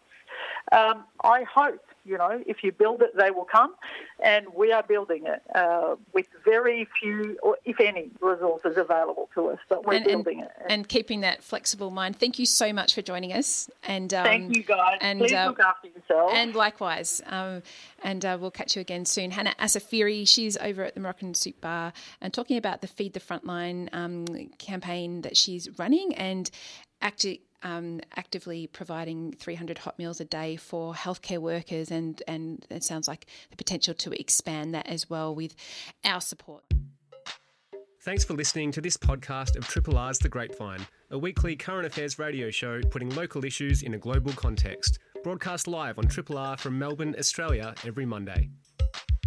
Um, 0.71 1.03
I 1.23 1.43
hope, 1.43 1.81
you 2.05 2.17
know, 2.17 2.41
if 2.47 2.63
you 2.63 2.71
build 2.71 3.01
it, 3.01 3.15
they 3.15 3.29
will 3.31 3.45
come, 3.45 3.75
and 4.23 4.47
we 4.55 4.71
are 4.71 4.83
building 4.83 5.25
it 5.25 5.41
uh, 5.53 5.95
with 6.13 6.27
very 6.43 6.87
few, 6.99 7.37
or 7.43 7.57
if 7.65 7.79
any, 7.79 8.09
resources 8.21 8.77
available 8.77 9.29
to 9.35 9.49
us. 9.49 9.59
But 9.69 9.85
we're 9.85 9.95
and, 9.95 10.05
building 10.05 10.39
and, 10.41 10.49
it, 10.49 10.65
and 10.69 10.87
keeping 10.87 11.21
that 11.21 11.43
flexible 11.43 11.91
mind. 11.91 12.17
Thank 12.17 12.39
you 12.39 12.45
so 12.45 12.73
much 12.73 12.95
for 12.95 13.01
joining 13.01 13.33
us, 13.33 13.69
and 13.83 14.13
um, 14.13 14.23
thank 14.23 14.55
you 14.55 14.63
guys. 14.63 14.97
And, 15.01 15.19
Please 15.19 15.33
uh, 15.33 15.47
look 15.47 15.59
after 15.59 15.89
yourselves. 15.89 16.33
And 16.35 16.55
likewise, 16.55 17.21
um, 17.27 17.61
and 18.03 18.25
uh, 18.25 18.37
we'll 18.39 18.51
catch 18.51 18.75
you 18.75 18.81
again 18.81 19.05
soon. 19.05 19.31
Hana 19.31 19.53
Assafiri, 19.59 20.27
she's 20.27 20.57
over 20.57 20.83
at 20.83 20.95
the 20.95 21.01
Moroccan 21.01 21.33
Soup 21.33 21.59
Bar 21.61 21.93
and 22.19 22.33
talking 22.33 22.57
about 22.57 22.81
the 22.81 22.87
Feed 22.87 23.13
the 23.13 23.19
Frontline 23.19 23.89
um, 23.93 24.25
campaign 24.57 25.21
that 25.21 25.37
she's 25.37 25.67
running 25.77 26.15
and 26.15 26.49
actually 27.01 27.41
um, 27.63 28.01
actively 28.15 28.67
providing 28.67 29.33
300 29.33 29.79
hot 29.79 29.97
meals 29.97 30.19
a 30.19 30.25
day 30.25 30.55
for 30.55 30.93
healthcare 30.93 31.39
workers, 31.39 31.91
and, 31.91 32.21
and 32.27 32.65
it 32.69 32.83
sounds 32.83 33.07
like 33.07 33.25
the 33.49 33.57
potential 33.57 33.93
to 33.93 34.19
expand 34.19 34.73
that 34.73 34.87
as 34.87 35.09
well 35.09 35.33
with 35.33 35.55
our 36.03 36.21
support. 36.21 36.63
Thanks 38.03 38.23
for 38.23 38.33
listening 38.33 38.71
to 38.71 38.81
this 38.81 38.97
podcast 38.97 39.55
of 39.55 39.67
Triple 39.67 39.95
R's 39.95 40.17
The 40.17 40.29
Grapevine, 40.29 40.87
a 41.11 41.17
weekly 41.19 41.55
current 41.55 41.85
affairs 41.85 42.17
radio 42.17 42.49
show 42.49 42.81
putting 42.89 43.09
local 43.11 43.45
issues 43.45 43.83
in 43.83 43.93
a 43.93 43.97
global 43.99 44.33
context. 44.33 44.97
Broadcast 45.23 45.67
live 45.67 45.99
on 45.99 46.07
Triple 46.07 46.39
R 46.39 46.57
from 46.57 46.79
Melbourne, 46.79 47.15
Australia, 47.19 47.75
every 47.85 48.07
Monday. 48.07 48.49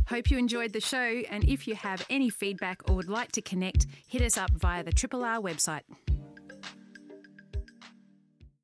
Hope 0.08 0.28
you 0.30 0.38
enjoyed 0.38 0.72
the 0.72 0.80
show, 0.80 1.22
and 1.30 1.44
if 1.44 1.68
you 1.68 1.76
have 1.76 2.04
any 2.10 2.28
feedback 2.28 2.82
or 2.90 2.96
would 2.96 3.08
like 3.08 3.30
to 3.32 3.40
connect, 3.40 3.86
hit 4.08 4.22
us 4.22 4.36
up 4.36 4.50
via 4.50 4.82
the 4.82 4.92
Triple 4.92 5.24
R 5.24 5.38
website. 5.38 5.82